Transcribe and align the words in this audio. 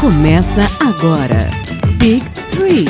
Começa 0.00 0.60
agora. 0.80 1.48
Big 1.96 2.24
Three. 2.52 2.84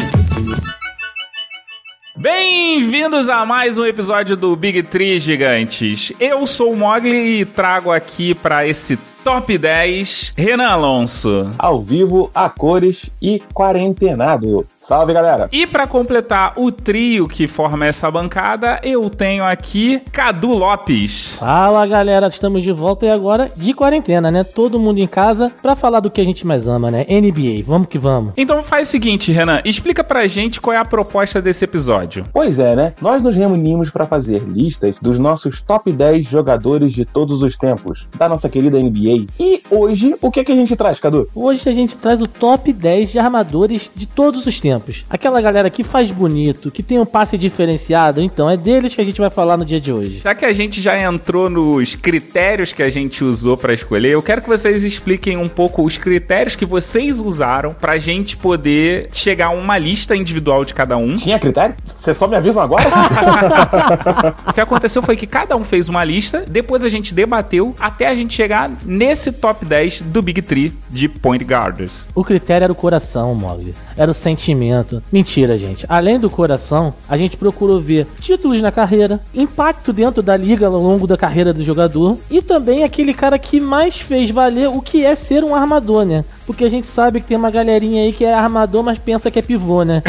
Bem-vindos 2.15 3.31
a 3.31 3.47
mais 3.47 3.79
um 3.79 3.87
episódio 3.87 4.37
do 4.37 4.55
Big 4.55 4.83
Tree 4.83 5.19
Gigantes. 5.19 6.13
Eu 6.21 6.47
sou 6.47 6.73
o 6.73 6.77
Mogli 6.77 7.41
e 7.41 7.45
trago 7.47 7.91
aqui 7.91 8.35
para 8.35 8.67
esse 8.67 8.99
top 9.25 9.57
10 9.57 10.35
Renan 10.37 10.69
Alonso. 10.69 11.51
Ao 11.59 11.81
vivo, 11.81 12.31
a 12.35 12.51
cores 12.51 13.09
e 13.23 13.41
quarentenado. 13.55 14.67
Salve, 14.89 15.13
galera! 15.13 15.51
E 15.53 15.67
para 15.67 15.87
completar 15.87 16.55
o 16.57 16.73
trio 16.73 17.29
que 17.29 17.47
forma 17.47 17.85
essa 17.85 18.11
bancada, 18.11 18.81
eu 18.83 19.11
tenho 19.11 19.45
aqui 19.45 20.03
Cadu 20.11 20.55
Lopes. 20.55 21.35
Fala, 21.39 21.87
galera, 21.87 22.29
estamos 22.29 22.63
de 22.63 22.73
volta 22.73 23.05
e 23.05 23.11
agora 23.11 23.51
de 23.55 23.75
quarentena, 23.75 24.31
né? 24.31 24.45
Todo 24.45 24.81
mundo 24.81 24.97
em 24.97 25.07
casa 25.07 25.53
para 25.61 25.77
falar 25.77 26.01
do 26.01 26.11
que 26.11 26.23
a 26.23 26.25
gente 26.25 26.47
mais 26.47 26.67
ama, 26.67 26.91
né? 26.91 27.05
NBA. 27.05 27.65
Vamos 27.67 27.87
que 27.89 27.99
vamos. 27.99 28.33
Então 28.35 28.63
faz 28.63 28.89
o 28.89 28.91
seguinte, 28.91 29.31
Renan, 29.31 29.61
explica 29.63 30.03
pra 30.03 30.27
gente 30.27 30.59
qual 30.59 30.73
é 30.73 30.79
a 30.79 30.87
proposta 30.87 31.43
desse 31.43 31.67
episódio. 31.67 32.25
Pois 32.33 32.59
é, 32.59 32.75
né? 32.75 32.95
Nós 32.99 33.21
nos 33.21 33.37
reunimos 33.37 33.91
para 33.91 34.07
fazer 34.07 34.43
listas 34.49 34.97
dos 35.03 35.19
nossos 35.19 35.61
top 35.61 35.93
10 35.93 36.27
jogadores 36.27 36.95
de 36.95 37.05
todos 37.05 37.43
os 37.43 37.59
tempos, 37.59 38.07
da 38.17 38.27
nossa 38.27 38.49
querida 38.49 38.81
NBA. 38.81 39.27
E 39.39 39.63
hoje, 39.71 40.15
o 40.23 40.31
que, 40.31 40.41
é 40.41 40.45
que 40.45 40.53
a 40.53 40.57
gente 40.57 40.75
traz, 40.75 40.99
Cadu? 40.99 41.29
Hoje 41.35 41.69
a 41.69 41.75
gente 41.75 41.95
traz 41.95 42.23
o 42.23 42.27
top 42.27 42.73
10 42.73 43.11
de 43.11 43.19
armadores 43.19 43.91
de 43.95 44.07
todos 44.07 44.47
os 44.47 44.59
tempos. 44.59 44.78
Aquela 45.09 45.41
galera 45.41 45.71
que 45.71 45.85
faz 45.85 46.11
bonito, 46.11 46.71
que 46.71 46.83
tem 46.83 46.99
um 46.99 47.07
passe 47.07 47.37
diferenciado, 47.37 48.21
então 48.21 48.49
é 48.49 48.57
deles 48.57 48.95
que 48.95 49.01
a 49.01 49.05
gente 49.05 49.21
vai 49.21 49.31
falar 49.31 49.57
no 49.57 49.65
dia 49.65 49.81
de 49.81 49.93
hoje. 49.93 50.21
Já 50.25 50.35
que 50.35 50.45
a 50.45 50.53
gente 50.53 50.81
já 50.81 51.01
entrou 51.01 51.49
nos 51.49 51.95
critérios 51.95 52.73
que 52.73 52.83
a 52.83 52.91
gente 52.91 53.25
usou 53.25 53.57
para 53.57 53.73
escolher, 53.73 54.11
eu 54.11 54.23
quero 54.23 54.43
que 54.43 54.49
vocês 54.49 54.85
expliquem 54.85 55.37
um 55.37 55.49
pouco 55.49 55.85
os 55.85 55.97
critérios 55.97 56.57
que 56.57 56.65
vocês 56.65 57.21
usaram 57.21 57.75
pra 57.75 57.99
gente 57.99 58.37
poder 58.37 59.09
chegar 59.13 59.47
a 59.47 59.51
uma 59.51 59.79
lista 59.79 60.15
individual 60.15 60.65
de 60.65 60.75
cada 60.75 60.97
um. 60.97 61.17
Tinha 61.17 61.39
critério? 61.39 61.75
Vocês 61.97 62.17
só 62.17 62.27
me 62.27 62.37
avisam 62.37 62.63
agora? 62.63 62.85
o 64.49 64.53
que 64.53 64.61
aconteceu 64.61 65.03
foi 65.03 65.17
que 65.17 65.27
cada 65.27 65.57
um 65.57 65.65
fez 65.65 65.89
uma 65.89 66.05
lista, 66.05 66.45
depois 66.49 66.85
a 66.85 66.89
gente 66.89 67.15
debateu 67.15 67.75
até 67.79 68.09
a 68.09 68.15
gente 68.15 68.35
chegar 68.35 68.71
nesse 68.85 69.33
top 69.33 69.65
10 69.65 70.03
do 70.03 70.23
Big 70.23 70.43
Tree 70.43 70.73
de 70.91 71.09
Point 71.09 71.45
Guarders. 71.45 72.09
O 72.15 72.25
critério 72.25 72.65
era 72.65 72.73
o 72.73 72.77
coração, 72.77 73.35
Mogli. 73.35 73.75
Era 73.97 74.11
o 74.11 74.15
sentimento. 74.15 74.68
Mentira, 75.13 75.59
gente. 75.59 75.85
Além 75.89 76.19
do 76.19 76.31
coração, 76.31 76.95
a 77.09 77.17
gente 77.17 77.37
procurou 77.37 77.81
ver 77.81 78.07
títulos 78.21 78.61
na 78.61 78.73
carreira, 78.73 79.21
impacto 79.35 79.93
dentro 79.93 80.23
da 80.23 80.37
liga 80.37 80.67
ao 80.67 80.81
longo 80.81 81.07
da 81.07 81.17
carreira 81.17 81.53
do 81.53 81.65
jogador 81.65 82.17
e 82.31 82.43
também 82.43 82.85
aquele 82.85 83.15
cara 83.15 83.39
que 83.39 83.61
mais 83.61 83.97
fez 83.97 84.31
valer 84.31 84.69
o 84.69 84.81
que 84.81 85.05
é 85.05 85.15
ser 85.15 85.45
um 85.45 85.55
armador, 85.55 86.05
né? 86.05 86.25
Porque 86.49 86.65
a 86.65 86.71
gente 86.71 86.87
sabe 86.87 87.21
que 87.21 87.27
tem 87.27 87.37
uma 87.37 87.51
galerinha 87.51 88.05
aí 88.05 88.11
que 88.11 88.25
é 88.25 88.33
armador, 88.33 88.83
mas 88.83 88.99
pensa 88.99 89.31
que 89.31 89.39
é 89.39 89.43
pivô, 89.43 89.83
né? 89.83 90.03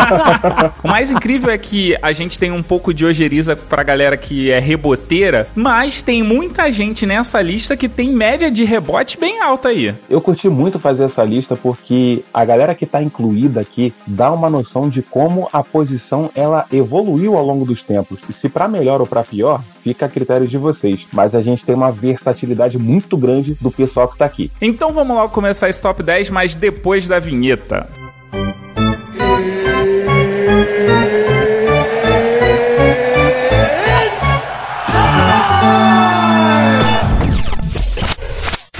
o 0.82 0.88
mais 0.88 1.10
incrível 1.10 1.50
é 1.50 1.58
que 1.58 1.94
a 2.00 2.10
gente 2.10 2.38
tem 2.38 2.50
um 2.50 2.62
pouco 2.62 2.94
de 2.94 3.04
ojeriza 3.04 3.54
pra 3.54 3.82
galera 3.82 4.16
que 4.16 4.50
é 4.50 4.58
reboteira, 4.58 5.46
mas 5.54 6.00
tem 6.00 6.22
muita 6.22 6.72
gente 6.72 7.04
nessa 7.04 7.42
lista 7.42 7.76
que 7.76 7.86
tem 7.86 8.10
média 8.10 8.50
de 8.50 8.64
rebote 8.64 9.18
bem 9.18 9.42
alta 9.42 9.68
aí. 9.68 9.94
Eu 10.08 10.22
curti 10.22 10.48
muito 10.48 10.78
fazer 10.78 11.04
essa 11.04 11.22
lista 11.22 11.54
porque 11.54 12.24
a 12.32 12.46
galera 12.46 12.74
que 12.74 12.86
tá 12.86 13.02
incluída 13.02 13.60
aqui 13.60 13.92
dá 14.06 14.32
uma 14.32 14.48
noção 14.48 14.88
de 14.88 15.02
como 15.02 15.50
a 15.52 15.62
posição 15.62 16.30
ela 16.34 16.64
evoluiu 16.72 17.36
ao 17.36 17.44
longo 17.44 17.66
dos 17.66 17.82
tempos. 17.82 18.20
E 18.26 18.32
se 18.32 18.48
para 18.48 18.68
melhor 18.68 19.02
ou 19.02 19.06
para 19.06 19.22
pior, 19.22 19.62
fica 19.88 20.04
a 20.04 20.08
critério 20.08 20.46
de 20.46 20.58
vocês. 20.58 21.06
Mas 21.12 21.34
a 21.34 21.40
gente 21.40 21.64
tem 21.64 21.74
uma 21.74 21.90
versatilidade 21.90 22.78
muito 22.78 23.16
grande 23.16 23.54
do 23.54 23.70
pessoal 23.70 24.06
que 24.06 24.18
tá 24.18 24.26
aqui. 24.26 24.50
Então 24.60 24.92
vamos 24.92 25.16
logo 25.16 25.32
começar 25.32 25.68
esse 25.68 25.80
top 25.80 26.02
10, 26.02 26.28
mas 26.30 26.54
depois 26.54 27.08
da 27.08 27.18
vinheta. 27.18 27.88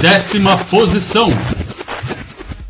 Décima 0.01 0.57
posição. 0.71 1.29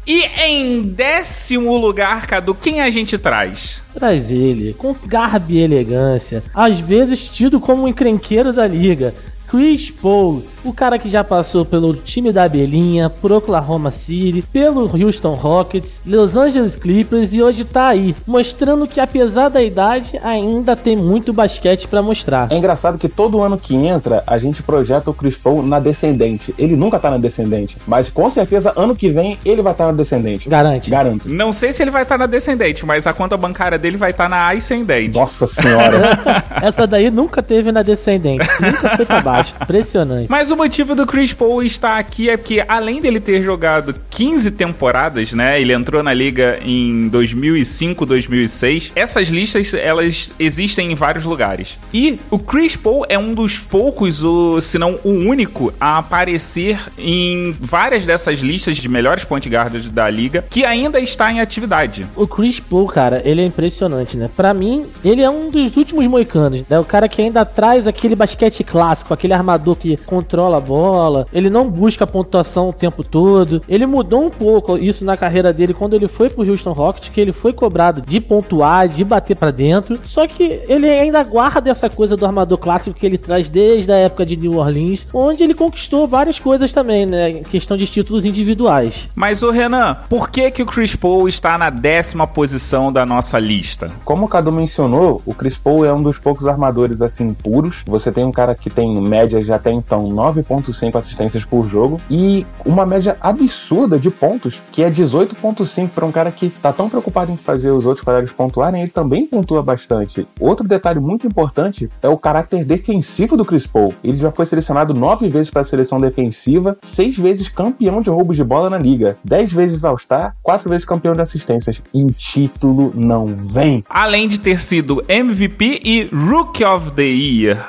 E 0.08 0.22
em 0.42 0.84
décimo 0.84 1.76
lugar, 1.76 2.26
Cadu, 2.26 2.54
quem 2.54 2.80
a 2.80 2.88
gente 2.88 3.18
traz? 3.18 3.82
Traz 3.92 4.30
ele, 4.30 4.72
com 4.72 4.96
garbo 5.04 5.52
e 5.52 5.58
elegância, 5.58 6.42
às 6.54 6.80
vezes 6.80 7.24
tido 7.24 7.60
como 7.60 7.82
um 7.82 7.88
encrenqueiro 7.88 8.50
da 8.50 8.66
liga, 8.66 9.14
Chris 9.48 9.90
Paul, 9.90 10.42
o 10.62 10.74
cara 10.74 10.98
que 10.98 11.08
já 11.08 11.24
passou 11.24 11.64
pelo 11.64 11.94
time 11.94 12.30
da 12.30 12.44
Abelhinha, 12.44 13.08
por 13.08 13.32
Oklahoma 13.32 13.90
City, 13.90 14.42
pelo 14.42 14.90
Houston 14.94 15.32
Rockets, 15.32 15.98
Los 16.04 16.36
Angeles 16.36 16.76
Clippers 16.76 17.32
e 17.32 17.42
hoje 17.42 17.64
tá 17.64 17.88
aí, 17.88 18.14
mostrando 18.26 18.86
que 18.86 19.00
apesar 19.00 19.48
da 19.48 19.62
idade, 19.62 20.20
ainda 20.22 20.76
tem 20.76 20.94
muito 20.94 21.32
basquete 21.32 21.88
para 21.88 22.02
mostrar. 22.02 22.48
É 22.50 22.56
engraçado 22.56 22.98
que 22.98 23.08
todo 23.08 23.40
ano 23.40 23.56
que 23.56 23.74
entra, 23.74 24.22
a 24.26 24.38
gente 24.38 24.62
projeta 24.62 25.10
o 25.10 25.14
Chris 25.14 25.36
Paul 25.36 25.62
na 25.62 25.80
descendente. 25.80 26.54
Ele 26.58 26.76
nunca 26.76 26.98
tá 26.98 27.10
na 27.10 27.18
descendente, 27.18 27.76
mas 27.86 28.10
com 28.10 28.28
certeza 28.28 28.74
ano 28.76 28.94
que 28.94 29.08
vem 29.08 29.38
ele 29.46 29.62
vai 29.62 29.72
estar 29.72 29.86
tá 29.86 29.92
na 29.92 29.96
descendente. 29.96 30.46
Garante. 30.46 30.90
Garanto. 30.90 31.26
Não 31.26 31.54
sei 31.54 31.72
se 31.72 31.82
ele 31.82 31.90
vai 31.90 32.02
estar 32.02 32.16
tá 32.16 32.18
na 32.18 32.26
descendente, 32.26 32.84
mas 32.84 33.06
a 33.06 33.14
conta 33.14 33.34
bancária 33.34 33.78
dele 33.78 33.96
vai 33.96 34.10
estar 34.10 34.24
tá 34.24 34.28
na 34.28 34.50
ascendente. 34.50 35.18
Nossa 35.18 35.46
senhora. 35.46 36.10
essa, 36.12 36.44
essa 36.66 36.86
daí 36.86 37.10
nunca 37.10 37.42
teve 37.42 37.72
na 37.72 37.82
descendente, 37.82 38.46
nunca 38.60 38.96
foi 38.96 39.06
pra 39.06 39.20
baixo. 39.22 39.37
Impressionante. 39.62 40.26
Mas 40.28 40.50
o 40.50 40.56
motivo 40.56 40.94
do 40.94 41.06
Chris 41.06 41.32
Paul 41.32 41.62
estar 41.62 41.98
aqui 41.98 42.30
é 42.30 42.36
porque, 42.36 42.64
além 42.66 43.00
dele 43.00 43.20
ter 43.20 43.42
jogado 43.42 43.94
15 44.10 44.50
temporadas, 44.52 45.32
né? 45.32 45.60
Ele 45.60 45.72
entrou 45.72 46.02
na 46.02 46.12
liga 46.12 46.58
em 46.62 47.08
2005, 47.08 48.04
2006. 48.06 48.92
Essas 48.94 49.28
listas, 49.28 49.74
elas 49.74 50.32
existem 50.38 50.92
em 50.92 50.94
vários 50.94 51.24
lugares. 51.24 51.78
E 51.92 52.18
o 52.30 52.38
Chris 52.38 52.76
Paul 52.76 53.04
é 53.08 53.18
um 53.18 53.34
dos 53.34 53.58
poucos, 53.58 54.22
ou 54.22 54.60
se 54.60 54.78
não 54.78 54.98
o 55.04 55.10
único, 55.10 55.72
a 55.80 55.98
aparecer 55.98 56.80
em 56.98 57.54
várias 57.60 58.04
dessas 58.04 58.40
listas 58.40 58.76
de 58.76 58.88
melhores 58.88 59.24
point 59.24 59.48
guards 59.48 59.88
da 59.88 60.08
liga, 60.08 60.44
que 60.48 60.64
ainda 60.64 61.00
está 61.00 61.30
em 61.30 61.40
atividade. 61.40 62.06
O 62.16 62.26
Chris 62.26 62.60
Paul, 62.60 62.86
cara, 62.86 63.22
ele 63.24 63.42
é 63.42 63.44
impressionante, 63.44 64.16
né? 64.16 64.28
Para 64.36 64.52
mim, 64.54 64.86
ele 65.04 65.22
é 65.22 65.30
um 65.30 65.50
dos 65.50 65.76
últimos 65.76 66.06
moicanos, 66.06 66.62
né? 66.68 66.78
O 66.78 66.84
cara 66.84 67.08
que 67.08 67.22
ainda 67.22 67.44
traz 67.44 67.86
aquele 67.86 68.14
basquete 68.14 68.64
clássico, 68.64 69.12
aquele 69.12 69.27
armador 69.32 69.76
que 69.76 69.96
controla 69.96 70.58
a 70.58 70.60
bola, 70.60 71.26
ele 71.32 71.50
não 71.50 71.68
busca 71.68 72.06
pontuação 72.06 72.68
o 72.68 72.72
tempo 72.72 73.02
todo. 73.02 73.62
Ele 73.68 73.86
mudou 73.86 74.24
um 74.24 74.30
pouco 74.30 74.76
isso 74.76 75.04
na 75.04 75.16
carreira 75.16 75.52
dele 75.52 75.74
quando 75.74 75.94
ele 75.94 76.08
foi 76.08 76.28
pro 76.30 76.48
Houston 76.48 76.72
Rockets, 76.72 77.08
que 77.08 77.20
ele 77.20 77.32
foi 77.32 77.52
cobrado 77.52 78.00
de 78.00 78.20
pontuar, 78.20 78.88
de 78.88 79.04
bater 79.04 79.36
para 79.36 79.50
dentro. 79.50 79.98
Só 80.06 80.26
que 80.26 80.60
ele 80.68 80.88
ainda 80.88 81.22
guarda 81.22 81.70
essa 81.70 81.88
coisa 81.88 82.16
do 82.16 82.26
armador 82.26 82.58
clássico 82.58 82.98
que 82.98 83.06
ele 83.06 83.18
traz 83.18 83.48
desde 83.48 83.90
a 83.90 83.96
época 83.96 84.24
de 84.24 84.36
New 84.36 84.56
Orleans, 84.56 85.06
onde 85.12 85.42
ele 85.42 85.54
conquistou 85.54 86.06
várias 86.06 86.38
coisas 86.38 86.72
também, 86.72 87.06
né? 87.06 87.30
Em 87.30 87.42
questão 87.42 87.76
de 87.76 87.86
títulos 87.86 88.24
individuais. 88.24 89.06
Mas 89.14 89.42
o 89.42 89.50
Renan, 89.50 89.96
por 90.08 90.30
que 90.30 90.50
que 90.50 90.62
o 90.62 90.66
Chris 90.66 90.94
Paul 90.94 91.28
está 91.28 91.58
na 91.58 91.70
décima 91.70 92.26
posição 92.26 92.92
da 92.92 93.04
nossa 93.04 93.38
lista? 93.38 93.90
Como 94.04 94.26
o 94.26 94.28
Cadu 94.28 94.52
mencionou, 94.52 95.22
o 95.24 95.34
Chris 95.34 95.56
Paul 95.56 95.84
é 95.84 95.92
um 95.92 96.02
dos 96.02 96.18
poucos 96.18 96.46
armadores 96.46 97.00
assim 97.00 97.34
puros. 97.34 97.82
Você 97.86 98.10
tem 98.12 98.24
um 98.24 98.32
cara 98.32 98.54
que 98.54 98.70
tem 98.70 99.00
média 99.18 99.42
já 99.42 99.56
até 99.56 99.72
então 99.72 100.08
9.5 100.08 100.96
assistências 100.96 101.44
por 101.44 101.68
jogo 101.68 102.00
e 102.08 102.46
uma 102.64 102.86
média 102.86 103.16
absurda 103.20 103.98
de 103.98 104.10
pontos, 104.10 104.60
que 104.70 104.82
é 104.82 104.90
18.5 104.90 105.88
para 105.88 106.06
um 106.06 106.12
cara 106.12 106.30
que 106.30 106.48
tá 106.48 106.72
tão 106.72 106.88
preocupado 106.88 107.32
em 107.32 107.36
fazer 107.36 107.70
os 107.70 107.84
outros 107.84 108.04
colegas 108.04 108.32
pontuarem, 108.32 108.82
ele 108.82 108.90
também 108.90 109.26
pontua 109.26 109.62
bastante. 109.62 110.26
Outro 110.38 110.66
detalhe 110.66 111.00
muito 111.00 111.26
importante 111.26 111.90
é 112.00 112.08
o 112.08 112.16
caráter 112.16 112.64
defensivo 112.64 113.36
do 113.36 113.44
Chris 113.44 113.66
Paul. 113.66 113.94
Ele 114.04 114.16
já 114.16 114.30
foi 114.30 114.46
selecionado 114.46 114.94
nove 114.94 115.28
vezes 115.28 115.50
para 115.50 115.62
a 115.62 115.64
seleção 115.64 115.98
defensiva, 115.98 116.76
seis 116.82 117.16
vezes 117.16 117.48
campeão 117.48 118.00
de 118.00 118.10
roubos 118.10 118.36
de 118.36 118.44
bola 118.44 118.70
na 118.70 118.78
liga, 118.78 119.16
dez 119.24 119.52
vezes 119.52 119.84
All-Star, 119.84 120.36
quatro 120.42 120.68
vezes 120.70 120.84
campeão 120.84 121.14
de 121.14 121.20
assistências. 121.20 121.82
Em 121.92 122.06
título 122.08 122.92
não 122.94 123.26
vem. 123.26 123.84
Além 123.88 124.28
de 124.28 124.38
ter 124.38 124.60
sido 124.60 125.02
MVP 125.08 125.80
e 125.84 126.08
Rookie 126.12 126.64
of 126.64 126.92
the 126.92 127.02
Year. 127.02 127.68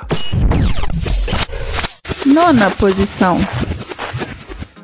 Nona 2.34 2.70
posição. 2.70 3.40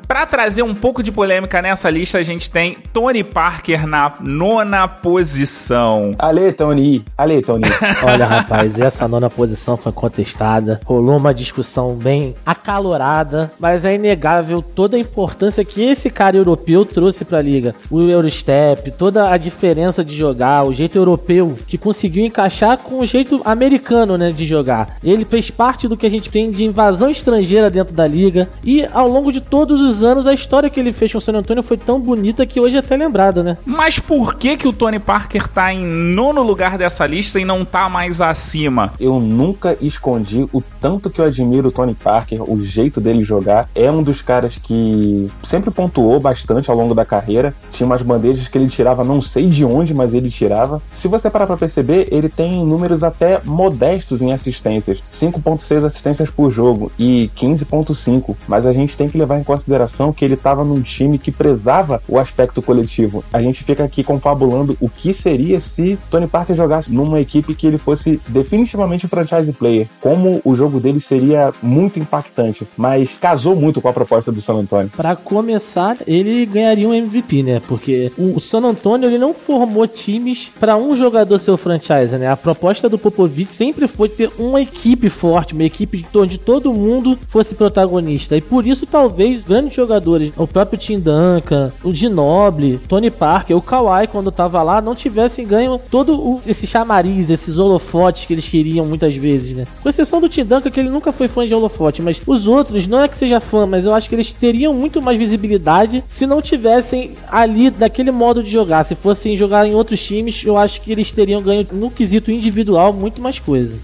Para 0.06 0.24
trazer 0.24 0.62
um 0.62 0.74
pouco 0.74 1.02
de 1.02 1.10
polêmica 1.10 1.60
nessa 1.60 1.90
lista, 1.90 2.18
a 2.18 2.22
gente 2.22 2.48
tem 2.48 2.76
Tony 2.92 3.24
Parker 3.24 3.88
na 3.88 4.12
nona 4.20 4.86
posição. 4.86 6.14
Ale, 6.16 6.52
Tony. 6.52 7.04
Ale, 7.18 7.42
Tony. 7.42 7.64
Olha, 8.06 8.24
rapaz, 8.24 8.78
essa 8.78 9.08
nona 9.08 9.28
posição 9.28 9.76
foi 9.76 9.90
contestada. 9.90 10.80
Rolou 10.84 11.16
uma 11.16 11.34
discussão 11.34 11.94
bem 11.94 12.36
acalorada, 12.46 13.50
mas 13.58 13.84
é 13.84 13.96
inegável 13.96 14.62
toda 14.62 14.96
a 14.96 15.00
importância 15.00 15.64
que 15.64 15.82
esse 15.82 16.08
cara 16.08 16.36
europeu 16.36 16.84
trouxe 16.84 17.24
para 17.24 17.38
a 17.38 17.42
liga. 17.42 17.74
O 17.90 18.00
Eurostep, 18.00 18.92
toda 18.92 19.28
a 19.30 19.36
diferença 19.36 20.04
de 20.04 20.16
jogar, 20.16 20.64
o 20.64 20.72
jeito 20.72 20.96
europeu 20.96 21.58
que 21.66 21.76
conseguiu 21.76 22.24
encaixar 22.24 22.78
com 22.78 23.00
o 23.00 23.06
jeito 23.06 23.42
americano, 23.44 24.16
né, 24.16 24.30
de 24.30 24.46
jogar. 24.46 24.98
Ele 25.02 25.24
fez 25.24 25.50
parte 25.50 25.88
do 25.88 25.96
que 25.96 26.06
a 26.06 26.10
gente 26.10 26.30
tem 26.30 26.50
de 26.52 26.64
invasão 26.64 27.10
estrangeira 27.10 27.68
dentro 27.68 27.92
da 27.92 28.06
liga 28.06 28.48
e 28.64 28.86
ao 28.92 29.08
longo 29.08 29.32
de 29.32 29.40
todos 29.40 29.80
os 29.80 29.95
muitos 29.96 30.02
anos 30.02 30.26
a 30.26 30.34
história 30.34 30.68
que 30.68 30.78
ele 30.78 30.92
fez 30.92 31.12
com 31.12 31.18
o 31.18 31.20
San 31.20 31.32
Antonio 31.32 31.62
foi 31.62 31.76
tão 31.76 32.00
bonita 32.00 32.46
que 32.46 32.60
hoje 32.60 32.76
é 32.76 32.80
até 32.80 32.96
lembrada, 32.96 33.42
né? 33.42 33.56
Mas 33.64 33.98
por 33.98 34.34
que 34.34 34.56
que 34.56 34.68
o 34.68 34.72
Tony 34.72 34.98
Parker 34.98 35.48
tá 35.48 35.72
em 35.72 35.84
nono 35.84 36.42
lugar 36.42 36.76
dessa 36.76 37.06
lista 37.06 37.40
e 37.40 37.44
não 37.44 37.64
tá 37.64 37.88
mais 37.88 38.20
acima? 38.20 38.92
Eu 39.00 39.18
nunca 39.18 39.76
escondi 39.80 40.46
o 40.52 40.62
tanto 40.80 41.08
que 41.10 41.20
eu 41.20 41.24
admiro 41.24 41.68
o 41.68 41.72
Tony 41.72 41.94
Parker, 41.94 42.42
o 42.42 42.64
jeito 42.64 43.00
dele 43.00 43.24
jogar. 43.24 43.68
É 43.74 43.90
um 43.90 44.02
dos 44.02 44.20
caras 44.22 44.58
que 44.58 45.30
sempre 45.42 45.70
pontuou 45.70 46.20
bastante 46.20 46.70
ao 46.70 46.76
longo 46.76 46.94
da 46.94 47.04
carreira. 47.04 47.54
Tinha 47.72 47.86
umas 47.86 48.02
bandejas 48.02 48.48
que 48.48 48.58
ele 48.58 48.68
tirava, 48.68 49.02
não 49.02 49.22
sei 49.22 49.48
de 49.48 49.64
onde, 49.64 49.94
mas 49.94 50.12
ele 50.14 50.30
tirava. 50.30 50.82
Se 50.92 51.08
você 51.08 51.30
parar 51.30 51.46
pra 51.46 51.56
perceber, 51.56 52.08
ele 52.10 52.28
tem 52.28 52.64
números 52.64 53.02
até 53.02 53.40
modestos 53.44 54.20
em 54.20 54.32
assistências: 54.32 54.98
5,6 55.10 55.84
assistências 55.84 56.30
por 56.30 56.52
jogo 56.52 56.92
e 56.98 57.30
15,5. 57.36 58.36
Mas 58.46 58.66
a 58.66 58.72
gente 58.72 58.96
tem 58.96 59.08
que 59.08 59.18
levar 59.18 59.38
em 59.38 59.44
consideração 59.44 59.85
que 60.12 60.24
ele 60.24 60.34
estava 60.34 60.64
num 60.64 60.80
time 60.80 61.18
que 61.18 61.30
prezava 61.30 62.02
o 62.08 62.18
aspecto 62.18 62.62
coletivo. 62.62 63.24
A 63.32 63.42
gente 63.42 63.64
fica 63.64 63.84
aqui 63.84 64.02
confabulando 64.02 64.76
o 64.80 64.88
que 64.88 65.12
seria 65.12 65.60
se 65.60 65.98
Tony 66.10 66.26
Parker 66.26 66.56
jogasse 66.56 66.92
numa 66.92 67.20
equipe 67.20 67.54
que 67.54 67.66
ele 67.66 67.78
fosse 67.78 68.20
definitivamente 68.28 69.06
um 69.06 69.08
franchise 69.08 69.52
player. 69.52 69.88
Como 70.00 70.40
o 70.44 70.56
jogo 70.56 70.80
dele 70.80 71.00
seria 71.00 71.52
muito 71.62 71.98
impactante, 71.98 72.66
mas 72.76 73.10
casou 73.20 73.56
muito 73.56 73.80
com 73.80 73.88
a 73.88 73.92
proposta 73.92 74.32
do 74.32 74.40
San 74.40 74.54
Antonio. 74.54 74.90
Para 74.96 75.16
começar, 75.16 75.96
ele 76.06 76.46
ganharia 76.46 76.88
um 76.88 76.94
MVP, 76.94 77.42
né? 77.42 77.60
Porque 77.66 78.12
o 78.16 78.40
San 78.40 78.62
Antonio 78.62 79.08
ele 79.08 79.18
não 79.18 79.34
formou 79.34 79.86
times 79.86 80.48
para 80.58 80.76
um 80.76 80.96
jogador 80.96 81.38
ser 81.38 81.50
o 81.50 81.56
franchise, 81.56 82.16
né? 82.16 82.30
A 82.30 82.36
proposta 82.36 82.88
do 82.88 82.98
Popovich 82.98 83.54
sempre 83.54 83.86
foi 83.86 84.08
ter 84.08 84.30
uma 84.38 84.60
equipe 84.60 85.08
forte, 85.08 85.54
uma 85.54 85.64
equipe 85.64 86.06
onde 86.14 86.38
todo 86.38 86.72
mundo 86.72 87.18
fosse 87.28 87.54
protagonista. 87.54 88.36
E 88.36 88.40
por 88.40 88.66
isso 88.66 88.86
talvez 88.86 89.42
grandes 89.42 89.75
jogadores, 89.76 90.32
o 90.36 90.46
próprio 90.46 90.78
Tim 90.78 90.98
Duncan, 90.98 91.72
o 91.84 91.94
Ginobili, 91.94 92.78
Tony 92.78 93.10
Parker, 93.10 93.56
o 93.56 93.62
Kawhi 93.62 94.06
quando 94.06 94.32
tava 94.32 94.62
lá, 94.62 94.80
não 94.80 94.94
tivessem 94.94 95.46
ganho 95.46 95.80
todo 95.90 96.18
o, 96.18 96.40
esse 96.46 96.66
chamariz, 96.66 97.28
esses 97.30 97.56
holofotes 97.58 98.24
que 98.24 98.32
eles 98.32 98.48
queriam 98.48 98.84
muitas 98.86 99.14
vezes, 99.14 99.56
né? 99.56 99.64
Com 99.82 99.88
exceção 99.88 100.20
do 100.20 100.28
Tim 100.28 100.44
Duncan, 100.44 100.70
que 100.70 100.80
ele 100.80 100.90
nunca 100.90 101.12
foi 101.12 101.28
fã 101.28 101.46
de 101.46 101.54
holofote, 101.54 102.02
mas 102.02 102.20
os 102.26 102.46
outros, 102.46 102.86
não 102.86 103.02
é 103.02 103.08
que 103.08 103.16
seja 103.16 103.40
fã, 103.40 103.66
mas 103.66 103.84
eu 103.84 103.94
acho 103.94 104.08
que 104.08 104.14
eles 104.14 104.32
teriam 104.32 104.74
muito 104.74 105.00
mais 105.00 105.18
visibilidade 105.18 106.02
se 106.08 106.26
não 106.26 106.42
tivessem 106.42 107.12
ali 107.30 107.70
daquele 107.70 108.10
modo 108.10 108.42
de 108.42 108.50
jogar. 108.50 108.84
Se 108.84 108.94
fossem 108.94 109.36
jogar 109.36 109.66
em 109.66 109.74
outros 109.74 110.02
times, 110.02 110.42
eu 110.44 110.56
acho 110.56 110.80
que 110.80 110.92
eles 110.92 111.10
teriam 111.10 111.42
ganho 111.42 111.66
no 111.72 111.90
quesito 111.90 112.30
individual 112.30 112.92
muito 112.92 113.20
mais 113.20 113.38
coisa. 113.38 113.78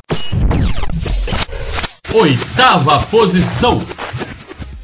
Oitava 2.14 3.00
posição. 3.06 3.80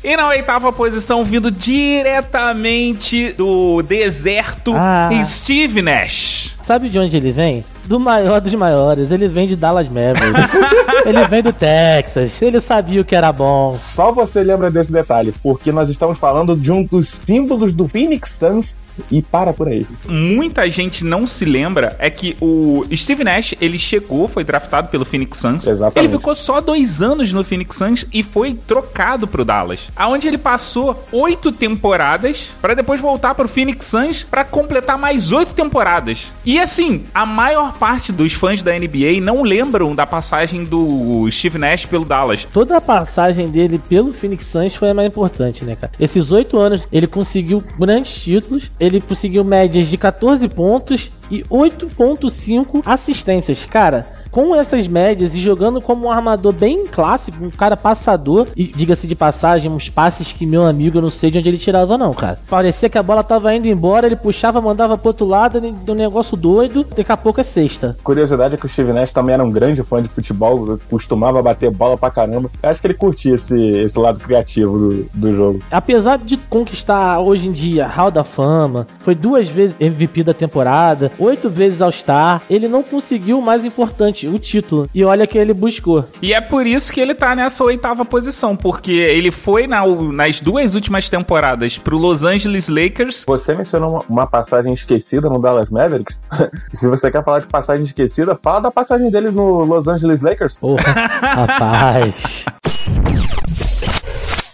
E 0.02 0.16
na 0.16 0.28
oitava 0.28 0.72
posição, 0.72 1.24
vindo 1.24 1.50
diretamente 1.50 3.32
do 3.32 3.82
deserto, 3.82 4.72
Ah. 4.76 5.10
Steve 5.24 5.82
Nash. 5.82 6.54
Sabe 6.62 6.88
de 6.88 6.98
onde 6.98 7.16
ele 7.16 7.32
vem? 7.32 7.64
Do 7.84 7.98
maior 7.98 8.40
dos 8.40 8.52
maiores. 8.54 9.10
Ele 9.10 9.26
vem 9.28 9.48
de 9.48 9.56
Dallas 9.56 9.88
Mavericks. 9.88 10.28
ele 11.06 11.26
vem 11.26 11.42
do 11.42 11.52
Texas. 11.52 12.40
Ele 12.42 12.60
sabia 12.60 13.00
o 13.00 13.04
que 13.04 13.16
era 13.16 13.32
bom. 13.32 13.72
Só 13.74 14.12
você 14.12 14.42
lembra 14.42 14.70
desse 14.70 14.92
detalhe, 14.92 15.32
porque 15.42 15.72
nós 15.72 15.88
estamos 15.88 16.18
falando 16.18 16.54
de 16.54 16.70
um 16.70 16.82
dos 16.84 17.18
símbolos 17.26 17.72
do 17.72 17.88
Phoenix 17.88 18.32
Suns 18.32 18.76
e 19.10 19.22
para 19.22 19.52
por 19.52 19.68
aí. 19.68 19.86
Muita 20.08 20.68
gente 20.70 21.04
não 21.04 21.26
se 21.26 21.44
lembra 21.44 21.96
é 21.98 22.10
que 22.10 22.36
o 22.40 22.84
Steve 22.94 23.24
Nash, 23.24 23.54
ele 23.60 23.78
chegou, 23.78 24.28
foi 24.28 24.44
draftado 24.44 24.88
pelo 24.88 25.04
Phoenix 25.04 25.38
Suns. 25.38 25.66
Exatamente. 25.66 25.98
Ele 25.98 26.16
ficou 26.16 26.34
só 26.34 26.60
dois 26.60 27.02
anos 27.02 27.32
no 27.32 27.44
Phoenix 27.44 27.76
Suns 27.76 28.06
e 28.12 28.22
foi 28.22 28.54
trocado 28.54 29.26
pro 29.26 29.44
Dallas. 29.44 29.88
Aonde 29.96 30.28
ele 30.28 30.38
passou 30.38 31.04
oito 31.12 31.52
temporadas 31.52 32.50
para 32.60 32.74
depois 32.74 33.00
voltar 33.00 33.34
pro 33.34 33.48
Phoenix 33.48 33.86
Suns 33.86 34.22
para 34.22 34.44
completar 34.44 34.98
mais 34.98 35.32
oito 35.32 35.54
temporadas. 35.54 36.26
E 36.44 36.58
assim, 36.58 37.04
a 37.14 37.26
maior 37.26 37.74
parte 37.74 38.12
dos 38.12 38.32
fãs 38.32 38.62
da 38.62 38.72
NBA 38.78 39.20
não 39.20 39.42
lembram 39.42 39.94
da 39.94 40.06
passagem 40.06 40.64
do 40.64 41.28
Steve 41.30 41.58
Nash 41.58 41.86
pelo 41.86 42.04
Dallas. 42.04 42.46
Toda 42.52 42.76
a 42.76 42.80
passagem 42.80 43.48
dele 43.48 43.80
pelo 43.88 44.12
Phoenix 44.12 44.46
Suns 44.46 44.74
foi 44.74 44.90
a 44.90 44.94
mais 44.94 45.08
importante, 45.08 45.64
né, 45.64 45.76
cara? 45.76 45.92
Esses 46.00 46.30
oito 46.30 46.58
anos 46.58 46.86
ele 46.92 47.06
conseguiu 47.06 47.62
grandes 47.78 48.14
títulos, 48.22 48.70
ele 48.78 48.87
conseguiu 49.00 49.44
médias 49.44 49.86
de 49.88 49.96
14 49.96 50.48
pontos 50.48 51.10
e 51.30 51.42
8.5 51.44 52.82
assistências. 52.84 53.64
Cara, 53.64 54.06
com 54.30 54.54
essas 54.54 54.86
médias 54.86 55.34
e 55.34 55.40
jogando 55.40 55.80
como 55.80 56.06
um 56.06 56.10
armador 56.10 56.52
bem 56.52 56.86
clássico, 56.86 57.44
um 57.44 57.50
cara 57.50 57.76
passador, 57.76 58.48
e 58.56 58.66
diga-se 58.66 59.06
de 59.06 59.14
passagem, 59.14 59.70
uns 59.70 59.88
passes 59.88 60.32
que 60.32 60.46
meu 60.46 60.66
amigo 60.66 60.98
eu 60.98 61.02
não 61.02 61.10
sei 61.10 61.30
de 61.30 61.38
onde 61.38 61.48
ele 61.48 61.58
tirava, 61.58 61.98
não, 61.98 62.14
cara. 62.14 62.38
Parecia 62.48 62.88
que 62.88 62.98
a 62.98 63.02
bola 63.02 63.22
tava 63.22 63.54
indo 63.54 63.68
embora, 63.68 64.06
ele 64.06 64.16
puxava, 64.16 64.60
mandava 64.60 64.96
pro 64.96 65.08
outro 65.08 65.26
lado, 65.26 65.60
deu 65.60 65.94
um 65.94 65.98
negócio 65.98 66.36
doido, 66.36 66.84
daqui 66.96 67.12
a 67.12 67.16
pouco 67.16 67.40
é 67.40 67.44
sexta. 67.44 67.96
Curiosidade 68.02 68.54
é 68.54 68.56
que 68.56 68.66
o 68.66 68.68
Steve 68.68 68.92
Nash 68.92 69.12
também 69.12 69.34
era 69.34 69.44
um 69.44 69.50
grande 69.50 69.82
fã 69.82 70.02
de 70.02 70.08
futebol, 70.08 70.78
costumava 70.90 71.42
bater 71.42 71.70
bola 71.70 71.96
pra 71.96 72.10
caramba. 72.10 72.50
Eu 72.62 72.70
acho 72.70 72.80
que 72.80 72.86
ele 72.86 72.94
curtia 72.94 73.34
esse, 73.34 73.58
esse 73.58 73.98
lado 73.98 74.18
criativo 74.18 74.78
do, 74.78 75.10
do 75.12 75.34
jogo. 75.34 75.60
Apesar 75.70 76.18
de 76.18 76.36
conquistar 76.36 77.20
hoje 77.20 77.48
em 77.48 77.52
dia 77.52 77.86
Hall 77.86 78.10
da 78.10 78.24
Fama, 78.24 78.86
foi 79.00 79.14
duas 79.14 79.48
vezes 79.48 79.76
MVP 79.80 80.22
da 80.22 80.34
temporada, 80.34 81.10
oito 81.18 81.48
vezes 81.48 81.80
All-Star, 81.80 82.42
ele 82.48 82.68
não 82.68 82.82
conseguiu 82.82 83.38
o 83.38 83.42
mais 83.42 83.64
importante, 83.64 84.17
o 84.26 84.38
título. 84.38 84.88
E 84.94 85.04
olha 85.04 85.26
que 85.26 85.36
ele 85.38 85.52
buscou. 85.54 86.04
E 86.20 86.32
é 86.32 86.40
por 86.40 86.66
isso 86.66 86.92
que 86.92 87.00
ele 87.00 87.14
tá 87.14 87.34
nessa 87.36 87.62
oitava 87.62 88.04
posição, 88.04 88.56
porque 88.56 88.92
ele 88.92 89.30
foi 89.30 89.66
na- 89.66 89.86
nas 90.12 90.40
duas 90.40 90.74
últimas 90.74 91.08
temporadas 91.08 91.78
pro 91.78 91.96
Los 91.98 92.24
Angeles 92.24 92.68
Lakers. 92.68 93.24
Você 93.26 93.54
mencionou 93.54 93.90
uma, 93.92 94.04
uma 94.08 94.26
passagem 94.26 94.72
esquecida 94.72 95.28
no 95.28 95.38
Dallas 95.40 95.70
Mavericks. 95.70 96.16
Se 96.72 96.88
você 96.88 97.10
quer 97.10 97.22
falar 97.22 97.40
de 97.40 97.46
passagem 97.46 97.84
esquecida, 97.84 98.34
fala 98.34 98.60
da 98.60 98.70
passagem 98.70 99.10
dele 99.10 99.30
no 99.30 99.64
Los 99.64 99.86
Angeles 99.86 100.20
Lakers. 100.20 100.56
Porra, 100.58 100.82
rapaz. 101.22 102.14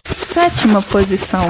Sétima 0.05 0.83
posição. 0.83 1.49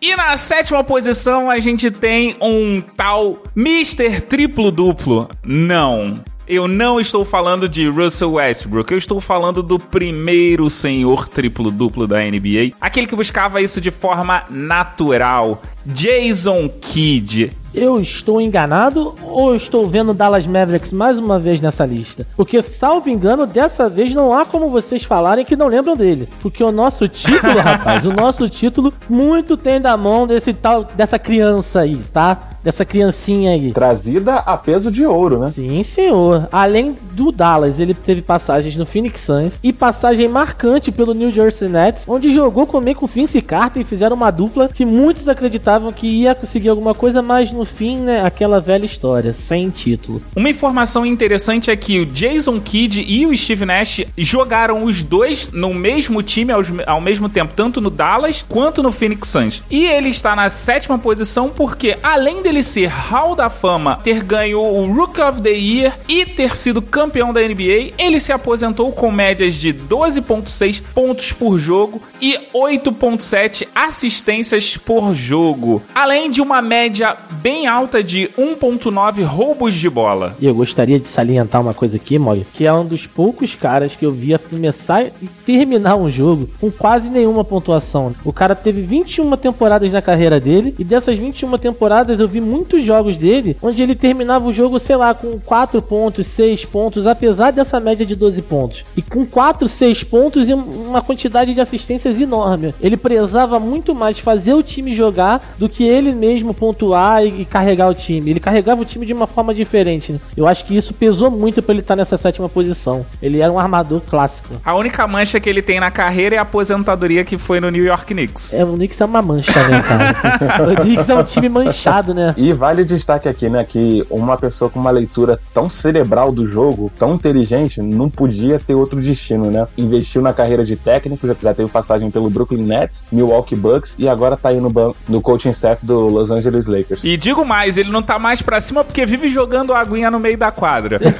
E 0.00 0.14
na 0.14 0.36
sétima 0.36 0.84
posição 0.84 1.50
a 1.50 1.58
gente 1.58 1.90
tem 1.90 2.36
um 2.40 2.80
tal 2.80 3.42
Mr. 3.56 4.20
Triplo 4.20 4.70
Duplo. 4.70 5.28
Não. 5.44 6.18
Eu 6.48 6.66
não 6.66 6.98
estou 6.98 7.26
falando 7.26 7.68
de 7.68 7.86
Russell 7.86 8.32
Westbrook, 8.32 8.90
eu 8.90 8.96
estou 8.96 9.20
falando 9.20 9.62
do 9.62 9.78
primeiro 9.78 10.70
senhor 10.70 11.28
triplo 11.28 11.70
duplo 11.70 12.06
da 12.06 12.20
NBA, 12.20 12.72
aquele 12.80 13.06
que 13.06 13.14
buscava 13.14 13.60
isso 13.60 13.82
de 13.82 13.90
forma 13.90 14.42
natural, 14.48 15.60
Jason 15.84 16.70
Kidd. 16.80 17.52
Eu 17.80 18.00
estou 18.00 18.40
enganado 18.40 19.14
ou 19.22 19.54
estou 19.54 19.86
vendo 19.86 20.12
Dallas 20.12 20.44
Mavericks 20.44 20.90
mais 20.90 21.16
uma 21.16 21.38
vez 21.38 21.60
nessa 21.60 21.86
lista? 21.86 22.26
Porque, 22.36 22.60
salvo 22.60 23.08
engano, 23.08 23.46
dessa 23.46 23.88
vez 23.88 24.12
não 24.12 24.32
há 24.32 24.44
como 24.44 24.68
vocês 24.68 25.04
falarem 25.04 25.44
que 25.44 25.54
não 25.54 25.68
lembram 25.68 25.96
dele. 25.96 26.28
Porque 26.42 26.62
o 26.64 26.72
nosso 26.72 27.06
título, 27.06 27.54
rapaz, 27.62 28.04
o 28.04 28.12
nosso 28.12 28.48
título 28.48 28.92
muito 29.08 29.56
tem 29.56 29.80
da 29.80 29.96
mão 29.96 30.26
desse 30.26 30.52
tal, 30.52 30.84
dessa 30.96 31.20
criança 31.20 31.80
aí, 31.80 31.96
tá? 32.12 32.38
Dessa 32.64 32.84
criancinha 32.84 33.52
aí. 33.52 33.72
Trazida 33.72 34.34
a 34.34 34.56
peso 34.56 34.90
de 34.90 35.06
ouro, 35.06 35.38
né? 35.38 35.52
Sim, 35.54 35.82
senhor. 35.84 36.48
Além 36.50 36.96
do 37.12 37.30
Dallas, 37.30 37.78
ele 37.78 37.94
teve 37.94 38.20
passagens 38.20 38.76
no 38.76 38.84
Phoenix 38.84 39.20
Suns 39.20 39.58
e 39.62 39.72
passagem 39.72 40.26
marcante 40.26 40.90
pelo 40.90 41.14
New 41.14 41.30
Jersey 41.30 41.68
Nets, 41.68 42.04
onde 42.08 42.34
jogou 42.34 42.66
comer 42.66 42.96
com 42.96 43.06
Vince 43.06 43.40
Carter 43.40 43.82
e 43.82 43.84
fizeram 43.84 44.16
uma 44.16 44.32
dupla 44.32 44.68
que 44.68 44.84
muitos 44.84 45.28
acreditavam 45.28 45.92
que 45.92 46.08
ia 46.08 46.34
conseguir 46.34 46.68
alguma 46.68 46.94
coisa, 46.94 47.22
mas 47.22 47.52
no 47.52 47.67
fim, 47.68 47.98
né, 47.98 48.24
aquela 48.24 48.60
velha 48.60 48.86
história, 48.86 49.34
sem 49.46 49.70
título. 49.70 50.20
Uma 50.34 50.50
informação 50.50 51.04
interessante 51.06 51.70
é 51.70 51.76
que 51.76 52.00
o 52.00 52.06
Jason 52.06 52.58
Kidd 52.60 53.04
e 53.06 53.26
o 53.26 53.36
Steve 53.36 53.64
Nash 53.64 54.02
jogaram 54.16 54.84
os 54.84 55.02
dois 55.02 55.48
no 55.52 55.72
mesmo 55.72 56.22
time 56.22 56.52
aos- 56.52 56.68
ao, 56.86 57.00
mesmo 57.00 57.28
tempo, 57.28 57.52
tanto 57.54 57.80
no 57.80 57.90
Dallas 57.90 58.44
quanto 58.48 58.82
no 58.82 58.90
Phoenix 58.92 59.28
Suns. 59.28 59.62
E 59.70 59.84
ele 59.86 60.08
está 60.08 60.34
na 60.34 60.50
sétima 60.50 60.98
posição 60.98 61.48
porque, 61.48 61.96
além 62.02 62.42
dele 62.42 62.62
ser 62.62 62.86
Hall 62.88 63.34
da 63.36 63.48
Fama, 63.50 64.00
ter 64.02 64.22
ganho 64.22 64.60
o 64.60 64.92
Rookie 64.92 65.20
of 65.20 65.40
the 65.42 65.50
Year 65.50 65.96
e 66.08 66.24
ter 66.26 66.56
sido 66.56 66.80
campeão 66.82 67.32
da 67.32 67.40
NBA, 67.40 67.92
ele 67.98 68.20
se 68.20 68.32
aposentou 68.32 68.90
com 68.92 69.10
médias 69.10 69.54
de 69.54 69.72
12,6 69.72 70.82
pontos 70.94 71.32
por 71.32 71.58
jogo 71.58 72.02
e 72.20 72.38
8,7 72.54 73.66
assistências 73.74 74.76
por 74.76 75.14
jogo. 75.14 75.82
Além 75.94 76.30
de 76.30 76.40
uma 76.40 76.60
média 76.62 77.16
bem 77.42 77.47
alta 77.66 78.02
de 78.02 78.30
1.9 78.38 79.24
roubos 79.24 79.74
de 79.74 79.88
bola. 79.88 80.36
E 80.40 80.46
eu 80.46 80.54
gostaria 80.54 80.98
de 80.98 81.08
salientar 81.08 81.60
uma 81.60 81.74
coisa 81.74 81.96
aqui, 81.96 82.18
Mog, 82.18 82.44
que 82.52 82.66
é 82.66 82.72
um 82.72 82.84
dos 82.84 83.06
poucos 83.06 83.54
caras 83.54 83.94
que 83.94 84.04
eu 84.04 84.12
via 84.12 84.38
começar 84.38 85.04
e 85.04 85.26
terminar 85.46 85.96
um 85.96 86.10
jogo 86.10 86.48
com 86.60 86.70
quase 86.70 87.08
nenhuma 87.08 87.44
pontuação. 87.44 88.14
O 88.24 88.32
cara 88.32 88.54
teve 88.54 88.82
21 88.82 89.36
temporadas 89.36 89.92
na 89.92 90.02
carreira 90.02 90.40
dele, 90.40 90.74
e 90.78 90.84
dessas 90.84 91.18
21 91.18 91.58
temporadas 91.58 92.18
eu 92.20 92.28
vi 92.28 92.40
muitos 92.40 92.84
jogos 92.84 93.16
dele 93.16 93.56
onde 93.62 93.82
ele 93.82 93.94
terminava 93.94 94.46
o 94.46 94.52
jogo, 94.52 94.78
sei 94.78 94.96
lá, 94.96 95.14
com 95.14 95.38
4 95.38 95.80
pontos, 95.82 96.26
6 96.28 96.64
pontos, 96.64 97.06
apesar 97.06 97.50
dessa 97.50 97.80
média 97.80 98.04
de 98.04 98.14
12 98.14 98.42
pontos. 98.42 98.84
E 98.96 99.02
com 99.02 99.24
4, 99.24 99.68
6 99.68 100.04
pontos 100.04 100.48
e 100.48 100.54
uma 100.54 101.02
quantidade 101.02 101.54
de 101.54 101.60
assistências 101.60 102.20
enorme. 102.20 102.74
Ele 102.80 102.96
prezava 102.96 103.58
muito 103.58 103.94
mais 103.94 104.18
fazer 104.18 104.54
o 104.54 104.62
time 104.62 104.94
jogar 104.94 105.54
do 105.58 105.68
que 105.68 105.84
ele 105.84 106.12
mesmo 106.12 106.54
pontuar 106.54 107.24
e, 107.24 107.37
e 107.38 107.44
carregar 107.44 107.88
o 107.88 107.94
time. 107.94 108.30
Ele 108.30 108.40
carregava 108.40 108.82
o 108.82 108.84
time 108.84 109.06
de 109.06 109.12
uma 109.12 109.26
forma 109.26 109.54
diferente. 109.54 110.12
Né? 110.12 110.20
Eu 110.36 110.46
acho 110.46 110.64
que 110.64 110.76
isso 110.76 110.92
pesou 110.92 111.30
muito 111.30 111.62
para 111.62 111.72
ele 111.72 111.80
estar 111.80 111.96
nessa 111.96 112.16
sétima 112.16 112.48
posição. 112.48 113.06
Ele 113.22 113.40
era 113.40 113.52
um 113.52 113.58
armador 113.58 114.00
clássico. 114.00 114.54
A 114.64 114.74
única 114.74 115.06
mancha 115.06 115.38
que 115.38 115.48
ele 115.48 115.62
tem 115.62 115.80
na 115.80 115.90
carreira 115.90 116.36
é 116.36 116.38
a 116.38 116.42
aposentadoria 116.42 117.24
que 117.24 117.38
foi 117.38 117.60
no 117.60 117.70
New 117.70 117.84
York 117.84 118.06
Knicks. 118.14 118.52
É, 118.54 118.64
o 118.64 118.72
Knicks 118.74 119.00
é 119.00 119.04
uma 119.04 119.22
mancha, 119.22 119.68
né, 119.68 119.82
cara? 119.82 120.72
o 120.72 120.76
Knicks 120.76 121.08
é 121.08 121.14
um 121.14 121.24
time 121.24 121.48
manchado, 121.48 122.12
né? 122.12 122.34
E 122.36 122.52
vale 122.52 122.84
destaque 122.84 123.28
aqui, 123.28 123.48
né, 123.48 123.64
que 123.64 124.04
uma 124.10 124.36
pessoa 124.36 124.70
com 124.70 124.80
uma 124.80 124.90
leitura 124.90 125.38
tão 125.52 125.68
cerebral 125.68 126.32
do 126.32 126.46
jogo, 126.46 126.90
tão 126.98 127.14
inteligente, 127.14 127.80
não 127.80 128.08
podia 128.08 128.58
ter 128.58 128.74
outro 128.74 129.00
destino, 129.00 129.50
né? 129.50 129.66
Investiu 129.76 130.22
na 130.22 130.32
carreira 130.32 130.64
de 130.64 130.76
técnico, 130.76 131.26
já, 131.26 131.34
já 131.40 131.54
teve 131.54 131.70
passagem 131.70 132.10
pelo 132.10 132.30
Brooklyn 132.30 132.64
Nets, 132.64 133.04
Milwaukee 133.12 133.56
Bucks 133.56 133.94
e 133.98 134.08
agora 134.08 134.36
tá 134.36 134.48
aí 134.50 134.60
no, 134.60 134.72
no 135.08 135.20
coaching 135.20 135.50
staff 135.50 135.84
do 135.84 136.08
Los 136.08 136.30
Angeles 136.30 136.66
Lakers. 136.66 137.00
E 137.04 137.16
digo 137.28 137.44
mais, 137.44 137.76
ele 137.76 137.90
não 137.90 138.00
tá 138.00 138.18
mais 138.18 138.40
pra 138.40 138.58
cima 138.58 138.82
porque 138.82 139.04
vive 139.04 139.28
jogando 139.28 139.74
aguinha 139.74 140.10
no 140.10 140.18
meio 140.18 140.38
da 140.38 140.50
quadra. 140.50 140.98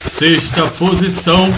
Sexta 0.00 0.66
posição. 0.76 1.54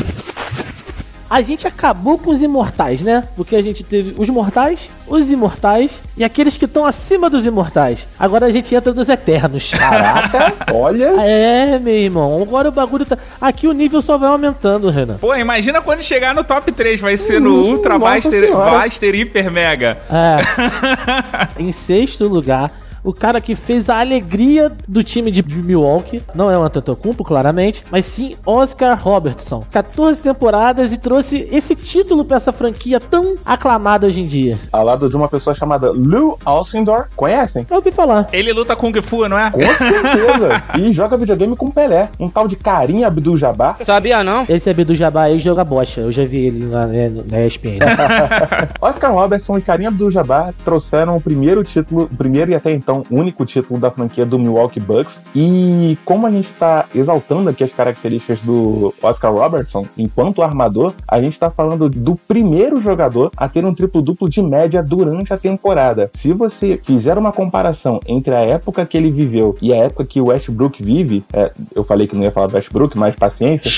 A 1.31 1.43
gente 1.43 1.67
acabou 1.67 2.17
com 2.19 2.31
os 2.31 2.41
imortais, 2.41 3.03
né? 3.03 3.25
Porque 3.37 3.55
a 3.55 3.63
gente 3.63 3.85
teve 3.85 4.15
os 4.17 4.29
mortais, 4.29 4.81
os 5.07 5.29
imortais 5.31 6.01
e 6.17 6.25
aqueles 6.25 6.57
que 6.57 6.65
estão 6.65 6.87
acima 6.87 7.29
dos 7.29 7.45
imortais. 7.45 8.07
Agora 8.19 8.47
a 8.47 8.51
gente 8.51 8.75
entra 8.75 8.93
nos 8.95 9.09
eternos. 9.09 9.71
Caraca, 9.71 10.55
olha. 10.73 11.15
É, 11.21 11.79
meu 11.79 11.93
irmão. 11.95 12.43
Agora 12.43 12.71
o 12.71 12.73
bagulho 12.73 13.05
tá. 13.05 13.19
Aqui 13.41 13.67
o 13.69 13.73
nível 13.73 14.01
só 14.01 14.17
vai 14.17 14.31
aumentando, 14.31 14.89
Renan. 14.91 15.17
Pô, 15.17 15.35
imagina 15.35 15.81
quando 15.83 16.03
chegar 16.03 16.35
no 16.35 16.43
top 16.45 16.73
3, 16.73 17.01
vai 17.01 17.17
ser 17.17 17.41
no 17.41 17.51
Hum, 17.51 17.73
Ultra 17.73 17.99
Master. 17.99 18.51
Master 18.53 19.15
Hiper 19.15 19.51
Mega. 19.51 19.99
É. 20.11 21.61
em 21.63 21.73
sexto 21.73 22.27
lugar, 22.27 22.71
o 23.03 23.13
cara 23.13 23.41
que 23.41 23.55
fez 23.55 23.89
a 23.89 24.01
alegria 24.01 24.71
do 24.87 25.03
time 25.03 25.31
de 25.31 25.43
Milwaukee, 25.43 26.23
não 26.35 26.51
é 26.51 26.59
o 26.59 26.63
Antetokounmpo, 26.63 27.25
claramente, 27.25 27.83
mas 27.91 28.05
sim 28.07 28.37
Oscar 28.45 28.99
Robertson. 29.01 29.65
14 29.71 30.21
temporadas 30.21 30.93
e 30.93 30.99
trouxe 30.99 31.49
esse 31.51 31.75
título 31.75 32.25
pra 32.25 32.37
essa 32.37 32.53
franquia 32.53 33.01
tão 33.01 33.37
aclamada 33.45 34.07
hoje 34.07 34.21
em 34.21 34.27
dia. 34.27 34.59
Ao 34.73 34.85
lado 34.85 35.09
de 35.09 35.17
uma 35.17 35.29
pessoa 35.29 35.55
chamada 35.55 35.91
Lou 35.91 36.39
Alcindor. 36.45 37.07
Conhecem? 37.15 37.67
Eu 37.71 37.77
ouvi 37.77 37.91
falar. 37.91 38.29
Ele 38.33 38.53
luta 38.53 38.75
Kung 38.77 38.95
Fu, 39.03 39.29
não 39.29 39.39
é? 39.39 39.51
Com 39.51 39.61
certeza. 39.75 40.63
e 40.79 40.93
joga 40.93 41.17
videogame 41.17 41.57
com 41.57 41.71
Pelé. 41.71 42.09
Um 42.19 42.29
tal 42.29 42.49
de 42.49 42.57
Karim 42.57 43.05
Abdul-Jabbar. 43.05 43.77
Sabia 43.81 44.25
não? 44.25 44.45
Esse 44.49 44.71
é 44.71 44.75
do 44.75 44.95
Jabá 44.95 45.25
aí 45.25 45.39
joga 45.39 45.65
bocha. 45.65 46.01
Eu 46.01 46.13
já 46.13 46.25
vi 46.25 46.47
ele 46.47 46.65
na, 46.67 46.87
né, 46.87 47.13
na 47.31 47.45
ESPN. 47.47 47.79
Oscar 48.81 49.13
Robertson 49.13 49.59
e 49.59 49.61
Karim 49.61 49.87
Abdul-Jabbar 49.87 50.55
trouxeram 50.65 51.17
o 51.17 51.21
primeiro 51.21 51.63
título, 51.65 52.05
o 52.05 52.17
primeiro 52.17 52.51
e 52.51 52.55
até 52.55 52.71
então 52.71 52.88
único 53.11 53.45
título 53.45 53.79
da 53.79 53.91
franquia 53.91 54.25
do 54.25 54.39
Milwaukee 54.39 54.81
Bucks. 54.81 55.23
E 55.35 55.97
como 56.05 56.27
a 56.27 56.31
gente 56.31 56.51
está 56.51 56.87
exaltando 56.95 57.51
aqui 57.51 57.65
as 57.65 57.73
características 57.73 58.41
do 58.41 58.95
Oscar 59.03 59.33
Robertson 59.33 59.87
enquanto 59.97 60.43
armador, 60.43 60.95
a 61.07 61.21
gente 61.21 61.33
está 61.33 61.51
falando 61.51 61.89
do 61.89 62.17
primeiro 62.17 62.81
jogador 62.81 63.31
a 63.37 63.49
ter 63.49 63.65
um 63.65 63.75
triplo-duplo 63.75 64.29
de 64.29 64.43
média 64.43 64.83
durante 64.83 65.33
a 65.33 65.39
temporada. 65.39 66.11
Se 66.13 66.33
você 66.33 66.81
fizer 66.83 67.19
uma 67.19 67.33
comparação 67.33 68.01
entre 68.07 68.35
a 68.35 68.41
época 68.41 68.87
que 68.87 68.97
ele 68.97 69.11
viveu 69.11 69.57
e 69.61 69.73
a 69.73 69.77
época 69.77 70.05
que 70.05 70.21
o 70.21 70.27
Westbrook 70.27 70.83
vive, 70.83 71.25
é, 71.33 71.53
eu 71.75 71.85
falei 71.85 72.07
que 72.07 72.17
não 72.17 72.23
ia 72.23 72.33
falar 72.33 72.47
do 72.47 72.55
Westbrook, 72.55 72.97
mas 72.97 73.15
paciência. 73.15 73.71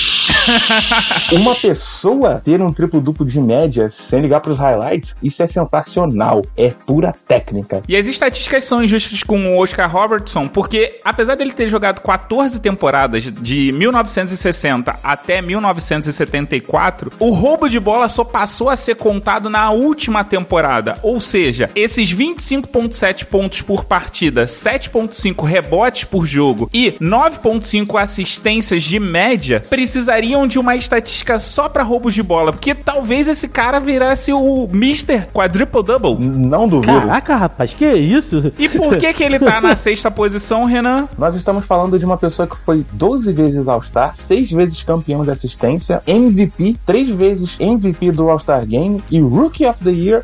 Uma 1.31 1.55
pessoa 1.55 2.41
ter 2.43 2.61
um 2.61 2.71
triplo-duplo 2.71 3.25
de 3.25 3.39
média 3.39 3.89
sem 3.89 4.21
ligar 4.21 4.41
para 4.41 4.51
os 4.51 4.57
highlights, 4.57 5.15
isso 5.21 5.41
é 5.41 5.47
sensacional. 5.47 6.43
É 6.57 6.69
pura 6.69 7.13
técnica. 7.27 7.81
E 7.87 7.95
as 7.95 8.07
estatísticas 8.07 8.63
são 8.63 8.83
injustas 8.83 9.23
com 9.23 9.55
o 9.55 9.61
Oscar 9.61 9.89
Robertson, 9.89 10.47
porque 10.47 10.99
apesar 11.03 11.35
dele 11.35 11.53
ter 11.53 11.67
jogado 11.67 12.01
14 12.01 12.59
temporadas 12.59 13.23
de 13.23 13.71
1960 13.71 14.99
até 15.03 15.41
1974, 15.41 17.11
o 17.19 17.31
roubo 17.31 17.69
de 17.69 17.79
bola 17.79 18.09
só 18.09 18.23
passou 18.23 18.69
a 18.69 18.75
ser 18.75 18.95
contado 18.95 19.49
na 19.49 19.71
última 19.71 20.23
temporada. 20.23 20.97
Ou 21.01 21.21
seja, 21.21 21.69
esses 21.75 22.13
25,7 22.13 23.25
pontos 23.25 23.61
por 23.61 23.85
partida, 23.85 24.45
7,5 24.45 25.45
rebotes 25.45 26.03
por 26.03 26.25
jogo 26.25 26.69
e 26.73 26.91
9,5 26.93 27.99
assistências 28.01 28.83
de 28.83 28.99
média 28.99 29.63
precisariam 29.69 30.30
de 30.47 30.57
uma 30.57 30.75
estatística 30.75 31.37
só 31.37 31.67
para 31.67 31.83
roubos 31.83 32.13
de 32.13 32.23
bola, 32.23 32.51
porque 32.51 32.73
talvez 32.73 33.27
esse 33.27 33.49
cara 33.49 33.79
virasse 33.79 34.31
o 34.31 34.69
Mr. 34.71 35.27
Quadruple 35.33 35.83
Double. 35.83 36.15
Não 36.19 36.67
duvido. 36.67 36.93
Caraca, 36.93 37.35
rapaz, 37.35 37.73
que 37.73 37.85
isso? 37.85 38.51
E 38.57 38.69
por 38.69 38.97
que 38.97 39.13
que 39.13 39.23
ele 39.23 39.37
tá 39.37 39.59
na 39.59 39.75
sexta 39.77 40.09
posição, 40.09 40.65
Renan? 40.65 41.07
Nós 41.17 41.35
estamos 41.35 41.65
falando 41.65 41.99
de 41.99 42.05
uma 42.05 42.17
pessoa 42.17 42.47
que 42.47 42.57
foi 42.57 42.85
12 42.93 43.33
vezes 43.33 43.67
All-Star, 43.67 44.15
6 44.15 44.51
vezes 44.51 44.81
campeão 44.81 45.23
de 45.23 45.31
assistência, 45.31 46.01
MVP, 46.07 46.77
3 46.85 47.09
vezes 47.09 47.55
MVP 47.59 48.11
do 48.11 48.29
All-Star 48.29 48.65
Game 48.65 49.03
e 49.11 49.19
Rookie 49.19 49.65
of 49.65 49.83
the 49.83 49.91
Year. 49.91 50.23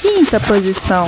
Quinta 0.00 0.40
posição. 0.40 1.06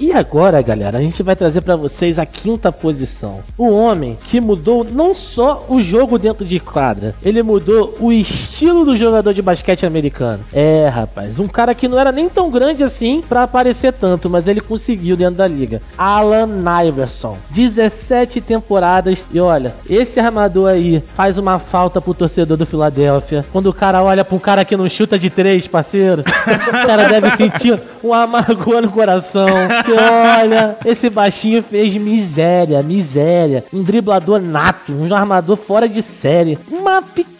E 0.00 0.12
agora, 0.12 0.62
galera, 0.62 0.98
a 0.98 1.02
gente 1.02 1.24
vai 1.24 1.34
trazer 1.34 1.60
pra 1.60 1.74
vocês 1.74 2.20
a 2.20 2.24
quinta 2.24 2.70
posição. 2.70 3.40
O 3.58 3.70
homem 3.70 4.16
que 4.26 4.40
mudou 4.40 4.84
não 4.84 5.12
só 5.12 5.66
o 5.68 5.82
jogo 5.82 6.16
dentro 6.18 6.44
de 6.44 6.60
quadra, 6.60 7.16
ele 7.22 7.42
mudou 7.42 7.96
o 7.98 8.12
estilo 8.12 8.84
do 8.84 8.96
jogador 8.96 9.34
de 9.34 9.42
basquete 9.42 9.84
americano. 9.84 10.38
É, 10.52 10.88
rapaz, 10.88 11.40
um 11.40 11.48
cara 11.48 11.74
que 11.74 11.88
não 11.88 11.98
era 11.98 12.12
nem 12.12 12.28
tão 12.28 12.48
grande 12.48 12.84
assim 12.84 13.22
pra 13.28 13.42
aparecer 13.42 13.92
tanto, 13.92 14.30
mas 14.30 14.46
ele 14.46 14.60
conseguiu 14.60 15.16
dentro 15.16 15.34
da 15.34 15.48
liga. 15.48 15.82
Alan 15.96 16.48
Iverson, 16.86 17.36
17 17.50 18.40
temporadas 18.40 19.18
e 19.32 19.40
olha, 19.40 19.74
esse 19.90 20.20
armador 20.20 20.70
aí 20.70 21.00
faz 21.16 21.36
uma 21.36 21.58
falta 21.58 22.00
pro 22.00 22.14
torcedor 22.14 22.56
do 22.56 22.66
Philadelphia. 22.66 23.44
Quando 23.52 23.66
o 23.66 23.74
cara 23.74 24.00
olha 24.02 24.24
um 24.30 24.38
cara 24.38 24.64
que 24.64 24.76
não 24.76 24.88
chuta 24.88 25.18
de 25.18 25.28
três, 25.28 25.66
parceiro, 25.66 26.22
o 26.22 26.86
cara 26.86 27.08
deve 27.08 27.36
sentir 27.36 27.80
um 28.04 28.14
amargor 28.14 28.80
no 28.82 28.90
coração. 28.90 29.48
Olha, 29.92 30.76
esse 30.84 31.08
baixinho 31.08 31.62
fez 31.62 31.94
miséria, 31.94 32.82
miséria. 32.82 33.64
Um 33.72 33.82
driblador 33.82 34.40
nato, 34.40 34.92
um 34.92 35.12
armador 35.14 35.56
fora 35.56 35.88
de 35.88 36.02
série. 36.02 36.58
Uma 36.70 37.00
pequena 37.02 37.37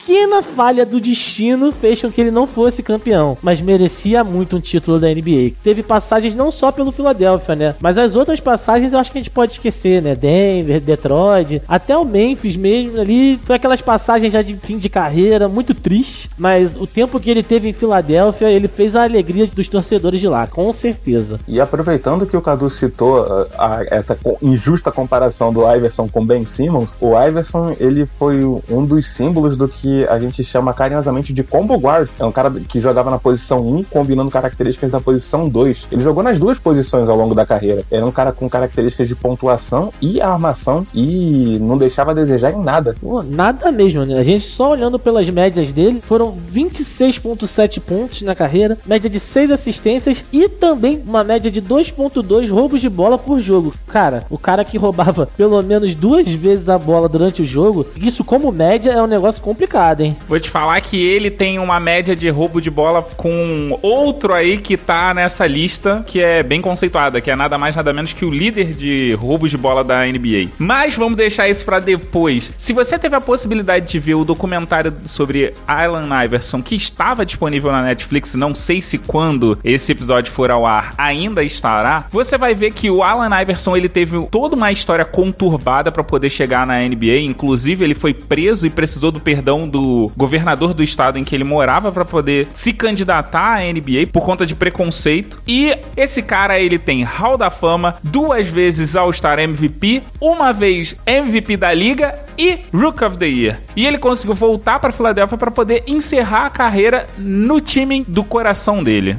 falha 0.56 0.86
do 0.86 1.00
destino 1.00 1.70
fez 1.72 2.00
com 2.00 2.10
que 2.10 2.20
ele 2.20 2.30
não 2.30 2.46
fosse 2.46 2.82
campeão, 2.82 3.36
mas 3.42 3.60
merecia 3.60 4.24
muito 4.24 4.56
um 4.56 4.60
título 4.60 4.98
da 4.98 5.08
NBA. 5.08 5.52
Teve 5.62 5.82
passagens 5.82 6.34
não 6.34 6.50
só 6.50 6.72
pelo 6.72 6.90
Philadelphia, 6.92 7.54
né? 7.54 7.74
Mas 7.80 7.98
as 7.98 8.14
outras 8.16 8.40
passagens 8.40 8.92
eu 8.92 8.98
acho 8.98 9.10
que 9.12 9.18
a 9.18 9.20
gente 9.20 9.30
pode 9.30 9.52
esquecer, 9.52 10.00
né? 10.02 10.14
Denver, 10.14 10.80
Detroit, 10.80 11.60
até 11.68 11.96
o 11.96 12.04
Memphis 12.04 12.56
mesmo 12.56 13.00
ali. 13.00 13.38
Foi 13.44 13.56
aquelas 13.56 13.80
passagens 13.80 14.32
já 14.32 14.42
de 14.42 14.56
fim 14.56 14.78
de 14.78 14.88
carreira, 14.88 15.48
muito 15.48 15.74
triste. 15.74 16.30
Mas 16.38 16.70
o 16.80 16.86
tempo 16.86 17.20
que 17.20 17.30
ele 17.30 17.42
teve 17.42 17.68
em 17.68 17.72
Filadélfia, 17.72 18.50
ele 18.50 18.68
fez 18.68 18.96
a 18.96 19.02
alegria 19.04 19.46
dos 19.46 19.68
torcedores 19.68 20.20
de 20.20 20.28
lá, 20.28 20.46
com 20.46 20.72
certeza. 20.72 21.38
E 21.46 21.60
aproveitando 21.60 22.26
que 22.26 22.36
o 22.36 22.42
Cadu 22.42 22.70
citou 22.70 23.20
uh, 23.22 23.46
a- 23.58 23.84
essa 23.90 24.14
co- 24.16 24.38
injusta 24.42 24.90
comparação 24.90 25.52
do 25.52 25.60
Iverson 25.70 26.08
com 26.08 26.24
Ben 26.24 26.44
Simmons, 26.44 26.94
o 27.00 27.12
Iverson 27.20 27.74
ele 27.78 28.06
foi 28.18 28.42
um 28.70 28.84
dos 28.84 29.06
símbolos 29.08 29.56
do 29.56 29.68
que 29.68 29.97
a 30.04 30.18
gente 30.18 30.44
chama 30.44 30.72
carinhosamente 30.72 31.32
de 31.32 31.42
combo 31.42 31.76
guard. 31.76 32.08
É 32.18 32.24
um 32.24 32.32
cara 32.32 32.50
que 32.50 32.80
jogava 32.80 33.10
na 33.10 33.18
posição 33.18 33.60
1, 33.60 33.84
combinando 33.84 34.30
características 34.30 34.90
da 34.90 35.00
posição 35.00 35.48
2. 35.48 35.88
Ele 35.90 36.02
jogou 36.02 36.22
nas 36.22 36.38
duas 36.38 36.58
posições 36.58 37.08
ao 37.08 37.16
longo 37.16 37.34
da 37.34 37.46
carreira. 37.46 37.84
Era 37.90 38.04
um 38.04 38.12
cara 38.12 38.32
com 38.32 38.48
características 38.48 39.08
de 39.08 39.14
pontuação 39.14 39.92
e 40.00 40.20
armação 40.20 40.86
e 40.94 41.58
não 41.60 41.78
deixava 41.78 42.10
a 42.10 42.14
desejar 42.14 42.52
em 42.52 42.62
nada. 42.62 42.94
Pô, 43.00 43.22
nada 43.22 43.72
mesmo, 43.72 44.04
né? 44.04 44.18
A 44.18 44.24
gente 44.24 44.48
só 44.48 44.70
olhando 44.70 44.98
pelas 44.98 45.28
médias 45.30 45.72
dele, 45.72 46.00
foram 46.00 46.36
26.7 46.52 47.80
pontos 47.80 48.22
na 48.22 48.34
carreira, 48.34 48.78
média 48.86 49.08
de 49.08 49.20
6 49.20 49.50
assistências 49.50 50.22
e 50.32 50.48
também 50.48 51.02
uma 51.06 51.24
média 51.24 51.50
de 51.50 51.62
2.2 51.62 52.50
roubos 52.50 52.80
de 52.80 52.88
bola 52.88 53.18
por 53.18 53.40
jogo. 53.40 53.74
Cara, 53.86 54.24
o 54.30 54.38
cara 54.38 54.64
que 54.64 54.78
roubava 54.78 55.26
pelo 55.36 55.62
menos 55.62 55.94
duas 55.94 56.26
vezes 56.28 56.68
a 56.68 56.78
bola 56.78 57.08
durante 57.08 57.42
o 57.42 57.46
jogo, 57.46 57.86
isso 57.96 58.24
como 58.24 58.52
média 58.52 58.92
é 58.92 59.02
um 59.02 59.06
negócio 59.06 59.42
complicado. 59.42 59.87
Hein? 60.00 60.16
Vou 60.28 60.38
te 60.38 60.50
falar 60.50 60.80
que 60.80 61.00
ele 61.00 61.30
tem 61.30 61.58
uma 61.58 61.80
média 61.80 62.14
de 62.14 62.28
roubo 62.28 62.60
de 62.60 62.70
bola 62.70 63.02
com 63.02 63.78
outro 63.82 64.34
aí 64.34 64.58
que 64.58 64.76
tá 64.76 65.12
nessa 65.14 65.46
lista, 65.46 66.04
que 66.06 66.20
é 66.20 66.42
bem 66.42 66.60
conceituada, 66.60 67.20
que 67.20 67.30
é 67.30 67.36
nada 67.36 67.58
mais 67.58 67.76
nada 67.76 67.92
menos 67.92 68.12
que 68.12 68.24
o 68.24 68.30
líder 68.30 68.74
de 68.74 69.14
roubos 69.14 69.50
de 69.50 69.56
bola 69.56 69.84
da 69.84 70.04
NBA. 70.04 70.50
Mas 70.58 70.94
vamos 70.94 71.16
deixar 71.16 71.48
isso 71.48 71.64
para 71.64 71.78
depois. 71.78 72.50
Se 72.56 72.72
você 72.72 72.98
teve 72.98 73.16
a 73.16 73.20
possibilidade 73.20 73.86
de 73.86 73.98
ver 73.98 74.14
o 74.14 74.24
documentário 74.24 74.92
sobre 75.06 75.54
Allen 75.66 76.08
Iverson, 76.24 76.62
que 76.62 76.74
estava 76.74 77.24
disponível 77.24 77.70
na 77.72 77.82
Netflix, 77.82 78.34
não 78.34 78.54
sei 78.54 78.82
se 78.82 78.98
quando 78.98 79.58
esse 79.62 79.92
episódio 79.92 80.32
for 80.32 80.50
ao 80.50 80.66
ar 80.66 80.94
ainda 80.96 81.42
estará, 81.42 82.06
você 82.10 82.36
vai 82.36 82.54
ver 82.54 82.72
que 82.72 82.90
o 82.90 83.02
Allen 83.02 83.42
Iverson 83.42 83.76
ele 83.76 83.88
teve 83.88 84.20
toda 84.30 84.56
uma 84.56 84.72
história 84.72 85.04
conturbada 85.04 85.92
para 85.92 86.04
poder 86.04 86.30
chegar 86.30 86.66
na 86.66 86.80
NBA, 86.80 87.20
inclusive 87.20 87.84
ele 87.84 87.94
foi 87.94 88.14
preso 88.14 88.66
e 88.66 88.70
precisou 88.70 89.10
do 89.10 89.20
perdão 89.20 89.67
do 89.68 90.10
governador 90.16 90.74
do 90.74 90.82
estado 90.82 91.18
em 91.18 91.24
que 91.24 91.34
ele 91.34 91.44
morava 91.44 91.92
para 91.92 92.04
poder 92.04 92.48
se 92.52 92.72
candidatar 92.72 93.58
à 93.58 93.60
NBA 93.60 94.08
por 94.12 94.22
conta 94.22 94.46
de 94.46 94.54
preconceito. 94.54 95.40
E 95.46 95.76
esse 95.96 96.22
cara 96.22 96.58
ele 96.58 96.78
tem 96.78 97.02
Hall 97.02 97.36
da 97.36 97.50
Fama, 97.50 97.96
duas 98.02 98.48
vezes 98.48 98.96
All-Star 98.96 99.38
MVP, 99.38 100.02
uma 100.20 100.52
vez 100.52 100.96
MVP 101.06 101.56
da 101.56 101.72
liga 101.72 102.14
e 102.36 102.60
Rook 102.72 103.04
of 103.04 103.18
the 103.18 103.26
Year. 103.26 103.60
E 103.76 103.86
ele 103.86 103.98
conseguiu 103.98 104.34
voltar 104.34 104.78
para 104.78 104.92
Filadélfia 104.92 105.36
para 105.36 105.50
poder 105.50 105.84
encerrar 105.86 106.46
a 106.46 106.50
carreira 106.50 107.06
no 107.18 107.60
time 107.60 108.04
do 108.06 108.24
coração 108.24 108.82
dele. 108.82 109.16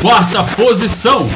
Quarta 0.00 0.44
posição. 0.54 1.26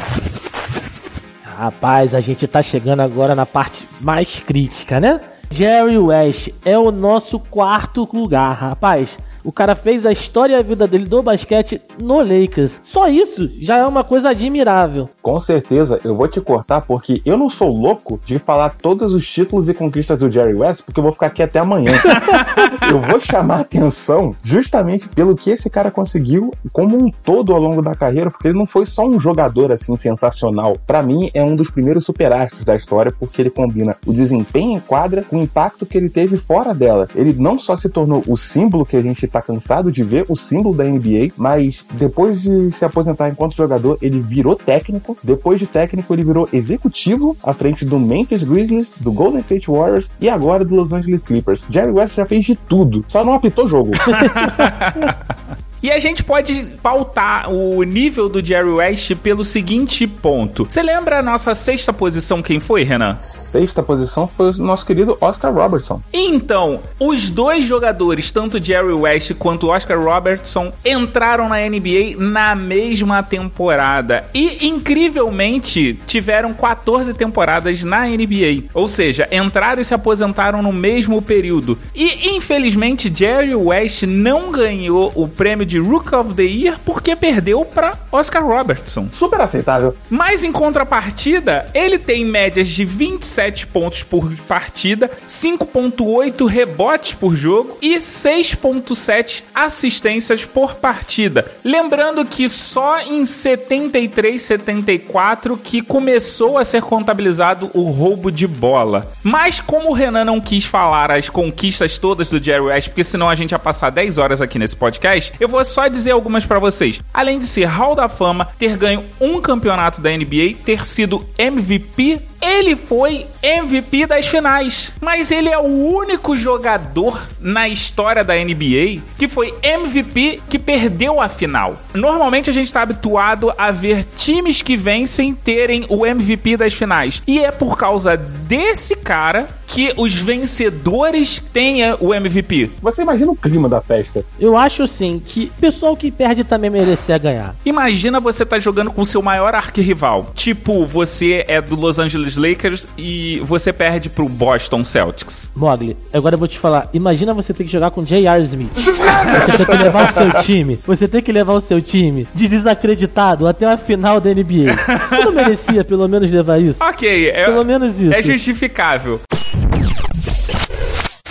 Rapaz, 1.57 2.15
a 2.15 2.21
gente 2.21 2.47
tá 2.47 2.61
chegando 2.61 3.01
agora 3.01 3.35
na 3.35 3.45
parte 3.45 3.83
mais 3.99 4.41
crítica, 4.45 4.99
né? 4.99 5.19
Jerry 5.51 5.97
West 5.97 6.49
é 6.63 6.77
o 6.77 6.91
nosso 6.91 7.39
quarto 7.39 8.07
lugar, 8.13 8.53
rapaz. 8.53 9.17
O 9.49 9.51
cara 9.51 9.75
fez 9.75 10.05
a 10.05 10.11
história 10.11 10.53
e 10.53 10.59
a 10.59 10.61
vida 10.61 10.85
dele 10.85 11.05
do 11.05 11.23
basquete 11.23 11.81
no 11.99 12.17
Lakers. 12.17 12.79
Só 12.83 13.07
isso 13.07 13.49
já 13.59 13.77
é 13.77 13.83
uma 13.83 14.03
coisa 14.03 14.29
admirável. 14.29 15.09
Com 15.23 15.39
certeza, 15.39 15.99
eu 16.03 16.15
vou 16.15 16.27
te 16.27 16.39
cortar 16.39 16.81
porque 16.81 17.19
eu 17.25 17.35
não 17.35 17.49
sou 17.49 17.75
louco 17.75 18.19
de 18.23 18.37
falar 18.37 18.75
todos 18.79 19.11
os 19.11 19.27
títulos 19.27 19.67
e 19.67 19.73
conquistas 19.73 20.19
do 20.19 20.31
Jerry 20.31 20.53
West, 20.53 20.83
porque 20.85 20.99
eu 20.99 21.03
vou 21.03 21.13
ficar 21.13 21.25
aqui 21.25 21.41
até 21.41 21.57
amanhã. 21.57 21.91
eu 22.91 23.01
vou 23.01 23.19
chamar 23.19 23.61
atenção 23.61 24.35
justamente 24.43 25.07
pelo 25.07 25.35
que 25.35 25.49
esse 25.49 25.67
cara 25.67 25.89
conseguiu 25.89 26.53
como 26.71 26.95
um 26.95 27.09
todo 27.09 27.51
ao 27.51 27.59
longo 27.59 27.81
da 27.81 27.95
carreira, 27.95 28.29
porque 28.29 28.49
ele 28.49 28.57
não 28.59 28.67
foi 28.67 28.85
só 28.85 29.03
um 29.03 29.19
jogador 29.19 29.71
assim 29.71 29.97
sensacional. 29.97 30.77
Para 30.85 31.01
mim, 31.01 31.31
é 31.33 31.43
um 31.43 31.55
dos 31.55 31.71
primeiros 31.71 32.05
superastros 32.05 32.63
da 32.63 32.75
história, 32.75 33.11
porque 33.11 33.41
ele 33.41 33.49
combina 33.49 33.97
o 34.05 34.13
desempenho 34.13 34.77
em 34.77 34.79
quadra 34.79 35.23
com 35.23 35.37
o 35.37 35.41
impacto 35.41 35.87
que 35.87 35.97
ele 35.97 36.07
teve 36.07 36.37
fora 36.37 36.71
dela. 36.71 37.07
Ele 37.15 37.33
não 37.33 37.57
só 37.57 37.75
se 37.75 37.89
tornou 37.89 38.23
o 38.27 38.37
símbolo 38.37 38.85
que 38.85 38.95
a 38.95 39.01
gente 39.01 39.27
tá 39.27 39.38
cansado 39.41 39.91
de 39.91 40.03
ver, 40.03 40.25
o 40.27 40.35
símbolo 40.35 40.75
da 40.75 40.83
NBA, 40.83 41.31
mas 41.37 41.85
depois 41.93 42.41
de 42.41 42.71
se 42.71 42.83
aposentar 42.85 43.29
enquanto 43.29 43.55
jogador, 43.55 43.97
ele 44.01 44.19
virou 44.19 44.55
técnico. 44.55 45.17
Depois 45.23 45.59
de 45.59 45.67
técnico, 45.67 46.13
ele 46.13 46.23
virou 46.23 46.49
executivo 46.51 47.35
à 47.43 47.53
frente 47.53 47.85
do 47.85 47.99
Memphis 47.99 48.43
Grizzlies, 48.43 48.95
do 48.99 49.11
Golden 49.11 49.41
State 49.41 49.69
Warriors 49.69 50.11
e 50.19 50.29
agora 50.29 50.65
do 50.65 50.75
Los 50.75 50.93
Angeles 50.93 51.25
Clippers. 51.25 51.63
Jerry 51.69 51.91
West 51.91 52.15
já 52.15 52.25
fez 52.25 52.45
de 52.45 52.55
tudo, 52.55 53.05
só 53.07 53.23
não 53.23 53.33
apitou 53.33 53.67
jogo. 53.67 53.91
E 55.81 55.89
a 55.89 55.97
gente 55.97 56.23
pode 56.23 56.73
pautar 56.83 57.49
o 57.49 57.81
nível 57.83 58.27
do 58.27 58.45
Jerry 58.45 58.69
West 58.69 59.15
pelo 59.15 59.45
seguinte 59.45 60.05
ponto. 60.05 60.65
Você 60.69 60.83
lembra 60.83 61.19
a 61.19 61.21
nossa 61.21 61.55
sexta 61.55 61.93
posição 61.93 62.41
quem 62.41 62.59
foi, 62.59 62.83
Renan? 62.83 63.17
Sexta 63.19 63.81
posição 63.81 64.27
foi 64.27 64.51
o 64.51 64.57
nosso 64.57 64.85
querido 64.85 65.17
Oscar 65.21 65.53
Robertson. 65.53 66.01
Então, 66.11 66.81
os 66.99 67.29
dois 67.29 67.65
jogadores, 67.65 68.29
tanto 68.29 68.63
Jerry 68.63 68.91
West 68.91 69.33
quanto 69.35 69.69
Oscar 69.69 70.01
Robertson, 70.01 70.73
entraram 70.85 71.47
na 71.47 71.57
NBA 71.57 72.17
na 72.17 72.55
mesma 72.55 73.23
temporada 73.23 74.25
e 74.33 74.67
incrivelmente 74.67 75.97
tiveram 76.05 76.53
14 76.53 77.13
temporadas 77.13 77.83
na 77.83 78.05
NBA. 78.05 78.65
Ou 78.73 78.89
seja, 78.89 79.29
entraram 79.31 79.81
e 79.81 79.85
se 79.85 79.93
aposentaram 79.93 80.61
no 80.61 80.73
mesmo 80.73 81.21
período. 81.21 81.77
E 81.95 82.35
infelizmente 82.35 83.11
Jerry 83.13 83.55
West 83.55 84.03
não 84.03 84.51
ganhou 84.51 85.11
o 85.15 85.27
prêmio 85.27 85.68
de 85.69 85.77
Rook 85.77 86.13
of 86.15 86.33
the 86.33 86.43
Year 86.43 86.79
porque 86.83 87.15
perdeu 87.15 87.63
para 87.63 87.97
Oscar 88.11 88.43
Robertson. 88.43 89.07
Super 89.11 89.39
aceitável. 89.41 89.95
Mas 90.09 90.43
em 90.43 90.51
contrapartida, 90.51 91.69
ele 91.73 91.99
tem 91.99 92.25
médias 92.25 92.67
de 92.67 92.83
27 92.83 93.67
pontos 93.67 94.01
por 94.01 94.29
partida, 94.47 95.09
5.8 95.27 96.47
rebotes 96.47 97.13
por 97.13 97.35
jogo 97.35 97.77
e 97.81 97.95
6.7 97.97 99.43
assistências 99.53 100.43
por 100.43 100.75
partida. 100.75 101.45
Lembrando 101.63 102.25
que 102.25 102.49
só 102.49 102.99
em 103.01 103.23
73, 103.23 104.41
74 104.41 105.55
que 105.55 105.81
começou 105.81 106.57
a 106.57 106.65
ser 106.65 106.81
contabilizado 106.81 107.69
o 107.75 107.83
roubo 107.83 108.31
de 108.31 108.47
bola. 108.47 109.07
Mas 109.23 109.61
como 109.61 109.89
o 109.89 109.93
Renan 109.93 110.25
não 110.25 110.41
quis 110.41 110.65
falar 110.65 111.11
as 111.11 111.29
conquistas 111.29 111.97
todas 111.97 112.29
do 112.29 112.43
Jerry 112.43 112.61
West, 112.61 112.89
porque 112.89 113.03
senão 113.03 113.29
a 113.29 113.35
gente 113.35 113.51
ia 113.51 113.59
passar 113.59 113.91
10 113.91 114.17
horas 114.17 114.41
aqui 114.41 114.57
nesse 114.57 114.75
podcast, 114.75 115.33
eu 115.39 115.47
vou 115.47 115.58
só 115.63 115.87
dizer 115.87 116.11
algumas 116.11 116.45
para 116.45 116.59
vocês. 116.59 116.99
Além 117.13 117.39
de 117.39 117.47
ser 117.47 117.65
Hall 117.65 117.95
da 117.95 118.07
Fama, 118.07 118.47
ter 118.57 118.77
ganho 118.77 119.03
um 119.19 119.41
campeonato 119.41 120.01
da 120.01 120.09
NBA, 120.09 120.55
ter 120.65 120.85
sido 120.85 121.25
MVP 121.37 122.28
ele 122.41 122.75
foi 122.75 123.25
MVP 123.41 124.05
das 124.05 124.27
finais, 124.27 124.91
mas 125.01 125.31
ele 125.31 125.49
é 125.49 125.57
o 125.57 125.63
único 125.63 126.35
jogador 126.35 127.27
na 127.39 127.67
história 127.67 128.23
da 128.23 128.35
NBA 128.35 129.01
que 129.17 129.27
foi 129.27 129.53
MVP 129.61 130.41
que 130.49 130.59
perdeu 130.59 131.21
a 131.21 131.27
final. 131.27 131.75
Normalmente 131.93 132.49
a 132.49 132.53
gente 132.53 132.67
está 132.67 132.81
habituado 132.81 133.51
a 133.57 133.71
ver 133.71 134.03
times 134.03 134.61
que 134.61 134.77
vencem 134.77 135.33
terem 135.33 135.85
o 135.89 136.05
MVP 136.05 136.57
das 136.57 136.73
finais, 136.73 137.21
e 137.27 137.39
é 137.39 137.51
por 137.51 137.77
causa 137.77 138.15
desse 138.17 138.95
cara 138.95 139.47
que 139.69 139.93
os 139.95 140.15
vencedores 140.15 141.41
tenham 141.53 141.95
o 142.01 142.13
MVP. 142.13 142.71
Você 142.81 143.03
imagina 143.03 143.31
o 143.31 143.35
clima 143.35 143.69
da 143.69 143.79
festa? 143.79 144.25
Eu 144.39 144.57
acho 144.57 144.87
sim 144.87 145.21
que 145.23 145.51
o 145.57 145.61
pessoal 145.61 145.95
que 145.95 146.09
perde 146.09 146.43
também 146.43 146.71
merecia 146.71 147.17
ganhar. 147.19 147.55
Imagina 147.63 148.19
você 148.19 148.43
tá 148.43 148.57
jogando 148.57 148.91
com 148.91 149.01
o 149.01 149.05
seu 149.05 149.21
maior 149.21 149.53
arquirrival. 149.53 150.31
Tipo, 150.35 150.87
você 150.87 151.45
é 151.47 151.61
do 151.61 151.75
Los 151.75 151.99
Angeles 151.99 152.28
Lakers 152.35 152.87
e 152.97 153.39
você 153.43 153.71
perde 153.73 154.09
pro 154.09 154.27
Boston 154.27 154.83
Celtics. 154.83 155.49
Mogli, 155.55 155.95
agora 156.13 156.35
eu 156.35 156.39
vou 156.39 156.47
te 156.47 156.57
falar. 156.59 156.89
Imagina 156.93 157.33
você 157.33 157.53
ter 157.53 157.63
que 157.63 157.71
jogar 157.71 157.91
com 157.91 158.03
J.R. 158.03 158.43
Smith. 158.45 158.69
Você 158.75 159.65
tem 159.65 159.77
que 159.77 159.83
levar 159.83 160.09
o 160.09 160.13
seu 160.13 160.43
time. 160.43 160.79
Você 160.85 161.07
tem 161.07 161.21
que 161.21 161.31
levar 161.31 161.53
o 161.53 161.61
seu 161.61 161.81
time 161.81 162.27
desacreditado 162.33 163.47
até 163.47 163.65
a 163.65 163.77
final 163.77 164.19
da 164.19 164.29
NBA. 164.29 164.73
Você 164.73 165.17
não 165.25 165.31
merecia 165.31 165.83
pelo 165.83 166.07
menos 166.07 166.29
levar 166.31 166.59
isso? 166.61 166.83
Ok, 166.83 167.29
é, 167.29 167.45
Pelo 167.45 167.63
menos 167.63 167.99
isso. 167.99 168.13
é 168.13 168.21
justificável. 168.21 169.19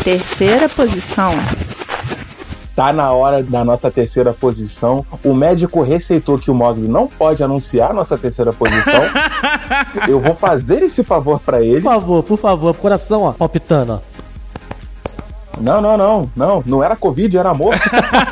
Terceira 0.05 0.69
posição. 0.69 1.33
Tá 2.79 2.93
na 2.93 3.11
hora 3.11 3.43
da 3.43 3.65
nossa 3.65 3.91
terceira 3.91 4.33
posição. 4.33 5.05
O 5.25 5.35
médico 5.35 5.83
receitou 5.83 6.39
que 6.39 6.49
o 6.49 6.55
Mogli 6.55 6.87
não 6.87 7.09
pode 7.09 7.43
anunciar 7.43 7.93
nossa 7.93 8.17
terceira 8.17 8.53
posição. 8.53 9.03
Eu 10.07 10.21
vou 10.21 10.33
fazer 10.37 10.85
esse 10.85 11.03
favor 11.03 11.41
pra 11.41 11.61
ele. 11.61 11.81
Por 11.81 11.91
favor, 11.91 12.23
por 12.23 12.39
favor, 12.39 12.77
coração, 12.77 13.23
ó, 13.23 13.33
palpitando, 13.33 13.95
ó. 13.95 14.19
Não, 15.61 15.81
não, 15.81 15.97
não, 15.97 16.31
não. 16.37 16.63
Não 16.65 16.85
era 16.85 16.95
Covid, 16.95 17.37
era 17.37 17.51
amor. 17.51 17.75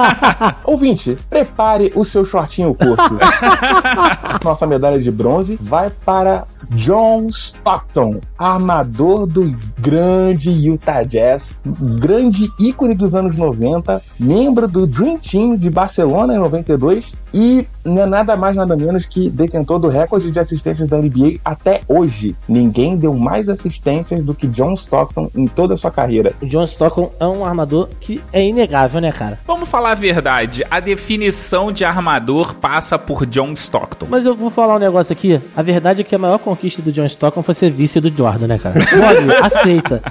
Ouvinte, 0.63 1.19
prepare 1.29 1.93
o 1.97 2.05
seu 2.05 2.25
shortinho 2.25 2.73
curto. 2.73 3.19
Nossa 4.43 4.67
medalha 4.67 5.01
de 5.01 5.11
bronze 5.11 5.57
vai 5.61 5.91
para 6.05 6.47
John 6.71 7.29
Stockton, 7.29 8.21
armador 8.39 9.27
do 9.27 9.55
grande 9.79 10.51
Utah 10.51 11.03
Jazz, 11.03 11.59
grande 11.65 12.51
ícone 12.59 12.95
dos 12.95 13.15
anos 13.15 13.37
90, 13.37 14.03
membro 14.19 14.67
do 14.67 14.87
Dream 14.87 15.19
Team 15.19 15.57
de 15.57 15.71
Barcelona 15.71 16.35
em 16.35 16.39
92 16.39 17.13
e 17.33 17.67
não 17.85 18.03
é 18.03 18.07
nada 18.07 18.37
mais 18.37 18.57
nada 18.57 18.75
menos 18.77 19.07
que 19.07 19.31
detentor 19.31 19.79
do 19.79 19.89
recorde 19.89 20.33
de 20.33 20.39
assistências 20.39 20.89
da 20.89 20.97
NBA 20.97 21.39
até 21.45 21.83
hoje. 21.87 22.35
Ninguém 22.49 22.97
deu 22.97 23.15
mais 23.15 23.49
assistências 23.49 24.25
do 24.25 24.35
que 24.35 24.47
John 24.47 24.73
Stockton 24.75 25.31
em 25.35 25.47
toda 25.47 25.75
a 25.75 25.77
sua 25.77 25.91
carreira. 25.91 26.33
O 26.41 26.47
John 26.47 26.65
Stockton 26.65 27.13
é 27.21 27.27
um 27.27 27.45
armador 27.45 27.89
que 28.01 28.23
é 28.33 28.45
inegável, 28.45 29.01
né, 29.01 29.13
cara? 29.13 29.39
Vamos 29.47 29.69
falar 29.69 29.93
a 29.93 29.95
verdade. 29.95 30.65
A 30.71 30.81
definição 30.81 31.71
de 31.71 31.85
armador 31.85 32.55
passa 32.55 32.99
por 32.99 33.27
John 33.27 33.53
Stockton. 33.53 34.07
Mas 34.09 34.26
eu 34.27 34.37
vou 34.37 34.51
falar 34.51 34.77
um 34.77 34.79
negócio 34.79 35.13
aqui. 35.13 35.41
A 35.57 35.63
verdade 35.63 36.01
é 36.01 36.05
que 36.05 36.15
a 36.15 36.19
maior 36.19 36.39
conquista 36.39 36.83
do 36.83 36.93
John 36.93 37.07
Stockton 37.07 37.43
foi 37.43 37.55
ser 37.55 37.71
vice 37.71 38.01
do 38.01 38.11
Jordan, 38.11 38.47
né, 38.47 38.59
cara? 38.59 38.79
Mogli, 38.79 39.35
aceita. 39.41 40.03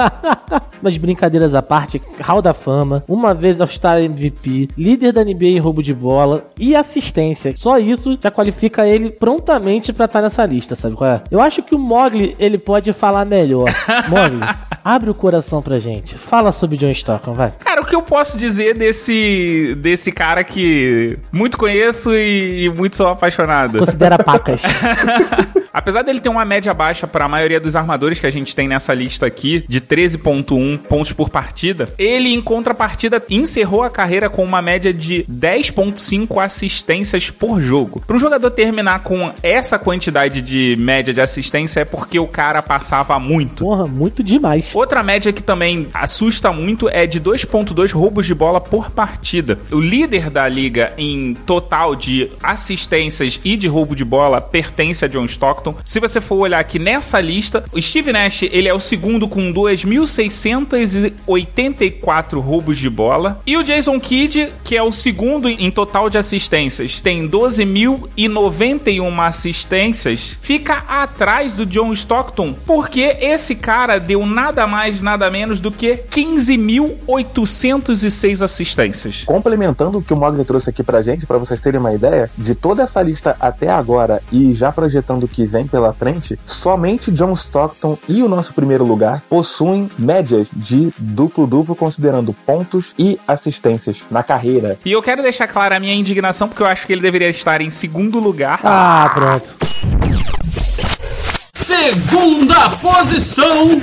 Mas 0.82 0.96
brincadeiras 0.96 1.54
à 1.54 1.62
parte, 1.62 2.00
Hall 2.20 2.42
da 2.42 2.52
Fama, 2.52 3.02
uma 3.08 3.32
vez 3.32 3.60
All-Star 3.60 4.00
MVP, 4.00 4.68
líder 4.76 5.12
da 5.12 5.24
NBA 5.24 5.46
em 5.46 5.58
roubo 5.58 5.82
de 5.82 5.94
bola, 5.94 6.44
e 6.58 6.76
assistência. 6.76 7.54
Só 7.56 7.78
isso 7.78 8.18
já 8.20 8.30
qualifica 8.30 8.86
ele 8.86 9.10
prontamente 9.10 9.92
pra 9.92 10.04
estar 10.04 10.20
nessa 10.20 10.44
lista, 10.44 10.74
sabe 10.74 10.94
qual 10.94 11.10
é? 11.10 11.22
Eu 11.30 11.40
acho 11.40 11.62
que 11.62 11.74
o 11.74 11.78
Mogli, 11.78 12.36
ele 12.38 12.58
pode 12.58 12.92
falar 12.92 13.24
melhor. 13.24 13.66
Mogli, 14.08 14.40
abre 14.84 15.10
o 15.10 15.14
coração 15.14 15.62
pra 15.62 15.78
gente. 15.78 16.16
Fala 16.16 16.52
sobre 16.52 16.76
John 16.76 16.90
Stockton, 16.90 17.32
vai. 17.32 17.52
Cara, 17.60 17.80
o 17.80 17.86
que 17.86 17.94
eu 17.94 18.02
posso 18.02 18.36
dizer 18.36 18.76
desse, 18.76 19.74
desse 19.78 20.12
cara 20.12 20.44
que 20.44 21.18
muito 21.32 21.56
conheço 21.56 22.12
e, 22.14 22.64
e 22.64 22.70
muito 22.70 22.96
sou 22.96 23.08
apaixonado? 23.08 23.33
Considera 23.78 24.18
pacas. 24.18 24.62
Apesar 25.74 26.02
dele 26.02 26.20
ter 26.20 26.28
uma 26.28 26.44
média 26.44 26.72
baixa 26.72 27.04
para 27.04 27.24
a 27.24 27.28
maioria 27.28 27.58
dos 27.58 27.74
armadores 27.74 28.20
que 28.20 28.26
a 28.28 28.30
gente 28.30 28.54
tem 28.54 28.68
nessa 28.68 28.94
lista 28.94 29.26
aqui, 29.26 29.64
de 29.68 29.80
13.1 29.80 30.78
pontos 30.78 31.12
por 31.12 31.28
partida, 31.28 31.92
ele 31.98 32.32
em 32.32 32.40
contrapartida 32.40 33.20
encerrou 33.28 33.82
a 33.82 33.90
carreira 33.90 34.30
com 34.30 34.44
uma 34.44 34.62
média 34.62 34.94
de 34.94 35.24
10.5 35.28 36.40
assistências 36.40 37.28
por 37.28 37.60
jogo. 37.60 38.00
Para 38.06 38.14
um 38.14 38.20
jogador 38.20 38.52
terminar 38.52 39.02
com 39.02 39.32
essa 39.42 39.76
quantidade 39.76 40.40
de 40.40 40.76
média 40.78 41.12
de 41.12 41.20
assistência 41.20 41.80
é 41.80 41.84
porque 41.84 42.20
o 42.20 42.28
cara 42.28 42.62
passava 42.62 43.18
muito. 43.18 43.64
Porra, 43.64 43.88
muito 43.88 44.22
demais. 44.22 44.70
Outra 44.72 45.02
média 45.02 45.32
que 45.32 45.42
também 45.42 45.88
assusta 45.92 46.52
muito 46.52 46.88
é 46.88 47.04
de 47.04 47.20
2.2 47.20 47.92
roubos 47.92 48.26
de 48.26 48.34
bola 48.34 48.60
por 48.60 48.92
partida. 48.92 49.58
O 49.72 49.80
líder 49.80 50.30
da 50.30 50.46
liga 50.46 50.92
em 50.96 51.34
total 51.34 51.96
de 51.96 52.30
assistências 52.40 53.40
e 53.42 53.56
de 53.56 53.66
roubo 53.66 53.96
de 53.96 54.04
bola 54.04 54.40
pertence 54.40 55.04
a 55.04 55.08
John 55.08 55.24
Stockton. 55.24 55.63
Se 55.84 56.00
você 56.00 56.20
for 56.20 56.34
olhar 56.36 56.58
aqui 56.58 56.78
nessa 56.78 57.20
lista, 57.20 57.64
o 57.72 57.80
Steve 57.80 58.12
Nash 58.12 58.42
ele 58.42 58.68
é 58.68 58.74
o 58.74 58.80
segundo 58.80 59.26
com 59.28 59.52
2.684 59.52 62.40
roubos 62.40 62.78
de 62.78 62.90
bola. 62.90 63.40
E 63.46 63.56
o 63.56 63.62
Jason 63.62 64.00
Kidd, 64.00 64.52
que 64.62 64.76
é 64.76 64.82
o 64.82 64.92
segundo 64.92 65.48
em 65.48 65.70
total 65.70 66.10
de 66.10 66.18
assistências, 66.18 66.98
tem 66.98 67.26
12.091 67.28 69.26
assistências, 69.26 70.36
fica 70.40 70.84
atrás 70.88 71.52
do 71.52 71.64
John 71.64 71.92
Stockton, 71.92 72.52
porque 72.66 73.16
esse 73.20 73.54
cara 73.54 73.98
deu 73.98 74.26
nada 74.26 74.66
mais, 74.66 75.00
nada 75.00 75.30
menos 75.30 75.60
do 75.60 75.70
que 75.70 76.00
15.806 76.10 78.42
assistências. 78.42 79.22
Complementando 79.24 79.98
o 79.98 80.02
que 80.02 80.12
o 80.12 80.16
Mogli 80.16 80.44
trouxe 80.44 80.70
aqui 80.70 80.82
pra 80.82 81.02
gente, 81.02 81.24
pra 81.26 81.38
vocês 81.38 81.60
terem 81.60 81.78
uma 81.80 81.94
ideia, 81.94 82.28
de 82.36 82.52
toda 82.54 82.82
essa 82.82 83.00
lista 83.02 83.36
até 83.40 83.70
agora 83.70 84.20
e 84.32 84.54
já 84.54 84.72
projetando 84.72 85.28
que 85.28 85.46
vem 85.54 85.68
pela 85.68 85.92
frente, 85.92 86.36
somente 86.44 87.12
John 87.12 87.32
Stockton 87.32 87.96
e 88.08 88.24
o 88.24 88.28
nosso 88.28 88.52
primeiro 88.52 88.84
lugar 88.84 89.22
possuem 89.30 89.88
médias 89.96 90.48
de 90.52 90.92
duplo-duplo, 90.98 91.76
considerando 91.76 92.32
pontos 92.32 92.92
e 92.98 93.20
assistências 93.26 93.98
na 94.10 94.24
carreira. 94.24 94.76
E 94.84 94.90
eu 94.90 95.00
quero 95.00 95.22
deixar 95.22 95.46
clara 95.46 95.76
a 95.76 95.80
minha 95.80 95.94
indignação, 95.94 96.48
porque 96.48 96.60
eu 96.60 96.66
acho 96.66 96.84
que 96.88 96.92
ele 96.92 97.00
deveria 97.00 97.28
estar 97.30 97.60
em 97.60 97.70
segundo 97.70 98.18
lugar. 98.18 98.58
Ah, 98.64 99.08
pronto. 99.14 99.46
Segunda 101.54 102.70
posição. 102.70 103.80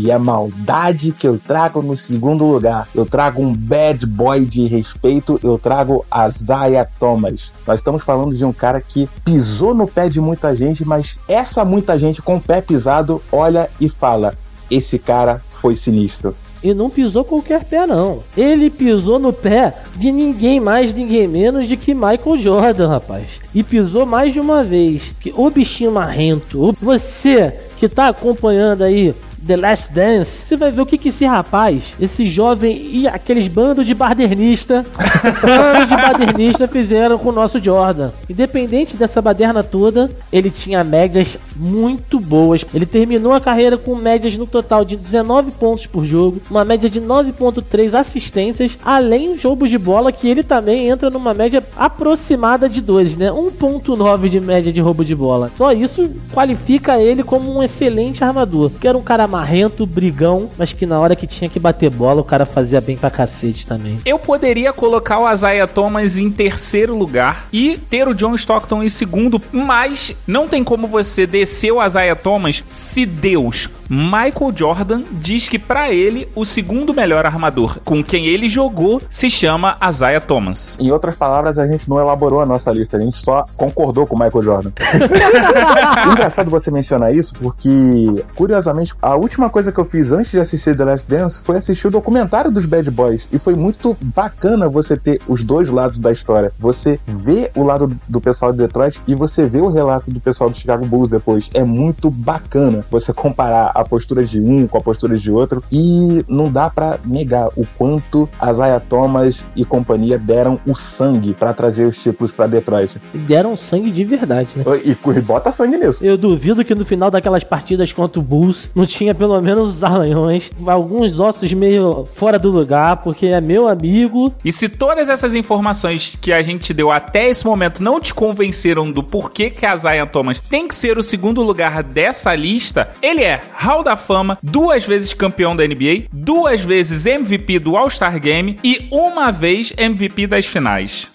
E 0.00 0.12
a 0.12 0.18
maldade 0.18 1.10
que 1.10 1.26
eu 1.26 1.40
trago 1.44 1.82
no 1.82 1.96
segundo 1.96 2.44
lugar, 2.44 2.86
eu 2.94 3.04
trago 3.04 3.42
um 3.42 3.52
bad 3.52 4.06
boy 4.06 4.44
de 4.44 4.64
respeito, 4.64 5.40
eu 5.42 5.58
trago 5.58 6.06
a 6.08 6.30
Zaya 6.30 6.88
Thomas. 7.00 7.50
Nós 7.66 7.80
estamos 7.80 8.04
falando 8.04 8.32
de 8.32 8.44
um 8.44 8.52
cara 8.52 8.80
que 8.80 9.08
pisou 9.24 9.74
no 9.74 9.88
pé 9.88 10.08
de 10.08 10.20
muita 10.20 10.54
gente, 10.54 10.84
mas 10.84 11.18
essa 11.26 11.64
muita 11.64 11.98
gente 11.98 12.22
com 12.22 12.36
o 12.36 12.40
pé 12.40 12.60
pisado 12.60 13.20
olha 13.32 13.68
e 13.80 13.88
fala: 13.88 14.34
esse 14.70 15.00
cara 15.00 15.42
foi 15.60 15.74
sinistro. 15.74 16.32
E 16.62 16.72
não 16.72 16.90
pisou 16.90 17.24
qualquer 17.24 17.64
pé, 17.64 17.84
não. 17.84 18.22
Ele 18.36 18.70
pisou 18.70 19.18
no 19.18 19.32
pé 19.32 19.74
de 19.96 20.12
ninguém 20.12 20.60
mais, 20.60 20.94
ninguém 20.94 21.26
menos 21.26 21.66
de 21.66 21.76
que 21.76 21.92
Michael 21.92 22.38
Jordan, 22.38 22.88
rapaz. 22.88 23.26
E 23.52 23.64
pisou 23.64 24.06
mais 24.06 24.32
de 24.32 24.38
uma 24.38 24.62
vez. 24.62 25.02
Que 25.20 25.32
o 25.36 25.50
bichinho 25.50 25.90
marrento. 25.90 26.72
Você 26.80 27.52
que 27.78 27.88
tá 27.88 28.08
acompanhando 28.08 28.82
aí 28.82 29.14
The 29.46 29.56
Last 29.56 29.92
Dance, 29.92 30.30
você 30.48 30.56
vai 30.56 30.70
ver 30.70 30.80
o 30.80 30.86
que, 30.86 30.98
que 30.98 31.10
esse 31.10 31.24
rapaz, 31.24 31.94
esse 32.00 32.26
jovem 32.26 32.76
e 32.92 33.06
aqueles 33.06 33.48
bandos 33.48 33.86
de 33.86 33.94
badernista, 33.94 34.84
bandos 35.42 35.88
de 35.88 35.96
badernista 35.96 36.66
fizeram 36.66 37.18
com 37.18 37.28
o 37.28 37.32
nosso 37.32 37.60
Jordan. 37.60 38.10
Independente 38.28 38.96
dessa 38.96 39.22
baderna 39.22 39.62
toda, 39.62 40.10
ele 40.32 40.50
tinha 40.50 40.82
médias 40.82 41.38
muito 41.54 42.18
boas. 42.18 42.64
Ele 42.74 42.86
terminou 42.86 43.32
a 43.32 43.40
carreira 43.40 43.76
com 43.76 43.94
médias 43.94 44.36
no 44.36 44.46
total 44.46 44.84
de 44.84 44.96
19 44.96 45.52
pontos 45.52 45.86
por 45.86 46.04
jogo, 46.04 46.40
uma 46.50 46.64
média 46.64 46.90
de 46.90 47.00
9.3 47.00 47.94
assistências, 47.94 48.76
além 48.84 49.34
dos 49.34 49.42
roubos 49.42 49.70
de 49.70 49.78
bola 49.78 50.12
que 50.12 50.28
ele 50.28 50.42
também 50.42 50.88
entra 50.88 51.10
numa 51.10 51.32
média 51.32 51.62
aproximada 51.76 52.68
de 52.68 52.80
2, 52.80 53.16
né? 53.16 53.30
1.9 53.30 54.28
de 54.28 54.40
média 54.40 54.72
de 54.72 54.80
roubo 54.80 55.04
de 55.04 55.14
bola. 55.14 55.50
Só 55.56 55.72
isso 55.72 56.10
qualifica 56.32 56.98
ele 56.98 57.22
como 57.22 57.54
um 57.54 57.62
excelente 57.62 58.24
armador, 58.24 58.70
que 58.80 58.88
era 58.88 58.96
um 58.96 59.02
cara 59.02 59.27
marrento, 59.28 59.86
brigão, 59.86 60.48
mas 60.58 60.72
que 60.72 60.86
na 60.86 60.98
hora 60.98 61.14
que 61.14 61.26
tinha 61.26 61.48
que 61.48 61.60
bater 61.60 61.90
bola, 61.90 62.20
o 62.20 62.24
cara 62.24 62.46
fazia 62.46 62.80
bem 62.80 62.96
pra 62.96 63.10
cacete 63.10 63.66
também. 63.66 64.00
Eu 64.04 64.18
poderia 64.18 64.72
colocar 64.72 65.18
o 65.18 65.30
Isaiah 65.30 65.66
Thomas 65.66 66.18
em 66.18 66.30
terceiro 66.30 66.96
lugar 66.96 67.46
e 67.52 67.78
ter 67.90 68.08
o 68.08 68.14
John 68.14 68.34
Stockton 68.34 68.82
em 68.82 68.88
segundo, 68.88 69.40
mas 69.52 70.16
não 70.26 70.48
tem 70.48 70.64
como 70.64 70.86
você 70.86 71.26
descer 71.26 71.72
o 71.72 71.84
Isaiah 71.84 72.16
Thomas 72.16 72.64
se 72.72 73.04
Deus, 73.04 73.68
Michael 73.88 74.52
Jordan, 74.54 75.02
diz 75.10 75.48
que 75.48 75.58
pra 75.58 75.90
ele 75.90 76.28
o 76.34 76.44
segundo 76.44 76.92
melhor 76.92 77.24
armador 77.24 77.78
com 77.84 78.04
quem 78.04 78.26
ele 78.26 78.48
jogou 78.48 79.00
se 79.08 79.30
chama 79.30 79.76
Isaiah 79.88 80.20
Thomas. 80.20 80.76
Em 80.78 80.90
outras 80.90 81.16
palavras, 81.16 81.58
a 81.58 81.66
gente 81.66 81.88
não 81.88 81.98
elaborou 81.98 82.40
a 82.40 82.46
nossa 82.46 82.70
lista, 82.70 82.98
a 82.98 83.00
gente 83.00 83.16
só 83.16 83.46
concordou 83.56 84.06
com 84.06 84.14
o 84.14 84.18
Michael 84.18 84.44
Jordan. 84.44 84.72
Engraçado 86.12 86.50
você 86.50 86.70
mencionar 86.70 87.14
isso, 87.14 87.32
porque, 87.34 88.22
curiosamente, 88.34 88.94
a 89.00 89.16
última 89.18 89.50
coisa 89.50 89.72
que 89.72 89.78
eu 89.78 89.84
fiz 89.84 90.12
antes 90.12 90.30
de 90.30 90.38
assistir 90.38 90.76
The 90.76 90.84
Last 90.84 91.10
Dance 91.10 91.40
foi 91.42 91.56
assistir 91.56 91.86
o 91.86 91.90
documentário 91.90 92.50
dos 92.50 92.66
Bad 92.66 92.90
Boys. 92.90 93.26
E 93.32 93.38
foi 93.38 93.54
muito 93.54 93.96
bacana 94.00 94.68
você 94.68 94.96
ter 94.96 95.20
os 95.26 95.44
dois 95.44 95.68
lados 95.68 95.98
da 95.98 96.12
história. 96.12 96.52
Você 96.58 96.98
vê 97.06 97.50
o 97.54 97.62
lado 97.62 97.92
do 98.08 98.20
pessoal 98.20 98.52
de 98.52 98.58
Detroit 98.58 99.00
e 99.06 99.14
você 99.14 99.46
vê 99.46 99.60
o 99.60 99.68
relato 99.68 100.10
do 100.10 100.20
pessoal 100.20 100.50
do 100.50 100.56
Chicago 100.56 100.86
Bulls 100.86 101.10
depois. 101.10 101.50
É 101.52 101.64
muito 101.64 102.10
bacana 102.10 102.84
você 102.90 103.12
comparar 103.12 103.72
a 103.74 103.84
postura 103.84 104.24
de 104.24 104.40
um 104.40 104.66
com 104.66 104.78
a 104.78 104.80
postura 104.80 105.16
de 105.16 105.30
outro. 105.30 105.62
E 105.70 106.24
não 106.28 106.50
dá 106.50 106.70
pra 106.70 106.98
negar 107.04 107.48
o 107.56 107.66
quanto 107.76 108.28
a 108.38 108.52
Zaya 108.52 108.80
Thomas 108.80 109.42
e 109.54 109.64
companhia 109.64 110.18
deram 110.18 110.58
o 110.66 110.74
sangue 110.74 111.34
pra 111.34 111.52
trazer 111.52 111.86
os 111.86 111.96
títulos 111.96 112.32
pra 112.32 112.46
Detroit. 112.46 113.00
E 113.14 113.18
deram 113.18 113.56
sangue 113.56 113.90
de 113.90 114.04
verdade, 114.04 114.48
né? 114.56 114.64
E, 114.84 114.90
e 114.90 115.20
bota 115.20 115.52
sangue 115.52 115.76
nisso. 115.76 116.04
Eu 116.04 116.16
duvido 116.16 116.64
que 116.64 116.74
no 116.74 116.84
final 116.84 117.10
daquelas 117.10 117.44
partidas 117.44 117.92
contra 117.92 118.20
o 118.20 118.22
Bulls 118.22 118.70
não 118.74 118.86
tinha 118.86 119.07
pelo 119.14 119.40
menos 119.40 119.76
os 119.76 119.84
arranhões, 119.84 120.50
alguns 120.66 121.18
ossos 121.18 121.52
meio 121.52 122.06
fora 122.14 122.38
do 122.38 122.50
lugar, 122.50 122.98
porque 122.98 123.26
é 123.26 123.40
meu 123.40 123.68
amigo. 123.68 124.32
E 124.44 124.52
se 124.52 124.68
todas 124.68 125.08
essas 125.08 125.34
informações 125.34 126.16
que 126.20 126.32
a 126.32 126.42
gente 126.42 126.72
deu 126.72 126.90
até 126.90 127.28
esse 127.28 127.44
momento 127.44 127.82
não 127.82 128.00
te 128.00 128.14
convenceram 128.14 128.90
do 128.90 129.02
porquê 129.02 129.50
que 129.50 129.66
a 129.66 129.76
Zion 129.76 130.06
Thomas 130.06 130.38
tem 130.38 130.66
que 130.68 130.74
ser 130.74 130.98
o 130.98 131.02
segundo 131.02 131.42
lugar 131.42 131.82
dessa 131.82 132.34
lista, 132.34 132.90
ele 133.02 133.22
é 133.22 133.40
Hall 133.52 133.82
da 133.82 133.96
Fama, 133.96 134.38
duas 134.42 134.84
vezes 134.84 135.14
campeão 135.14 135.54
da 135.54 135.66
NBA, 135.66 136.06
duas 136.12 136.60
vezes 136.60 137.06
MVP 137.06 137.58
do 137.58 137.76
All-Star 137.76 138.20
Game 138.20 138.58
e 138.62 138.88
uma 138.90 139.30
vez 139.30 139.72
MVP 139.76 140.26
das 140.26 140.46
finais. 140.46 141.10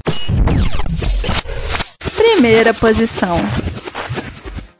Primeira 2.15 2.73
posição. 2.73 3.37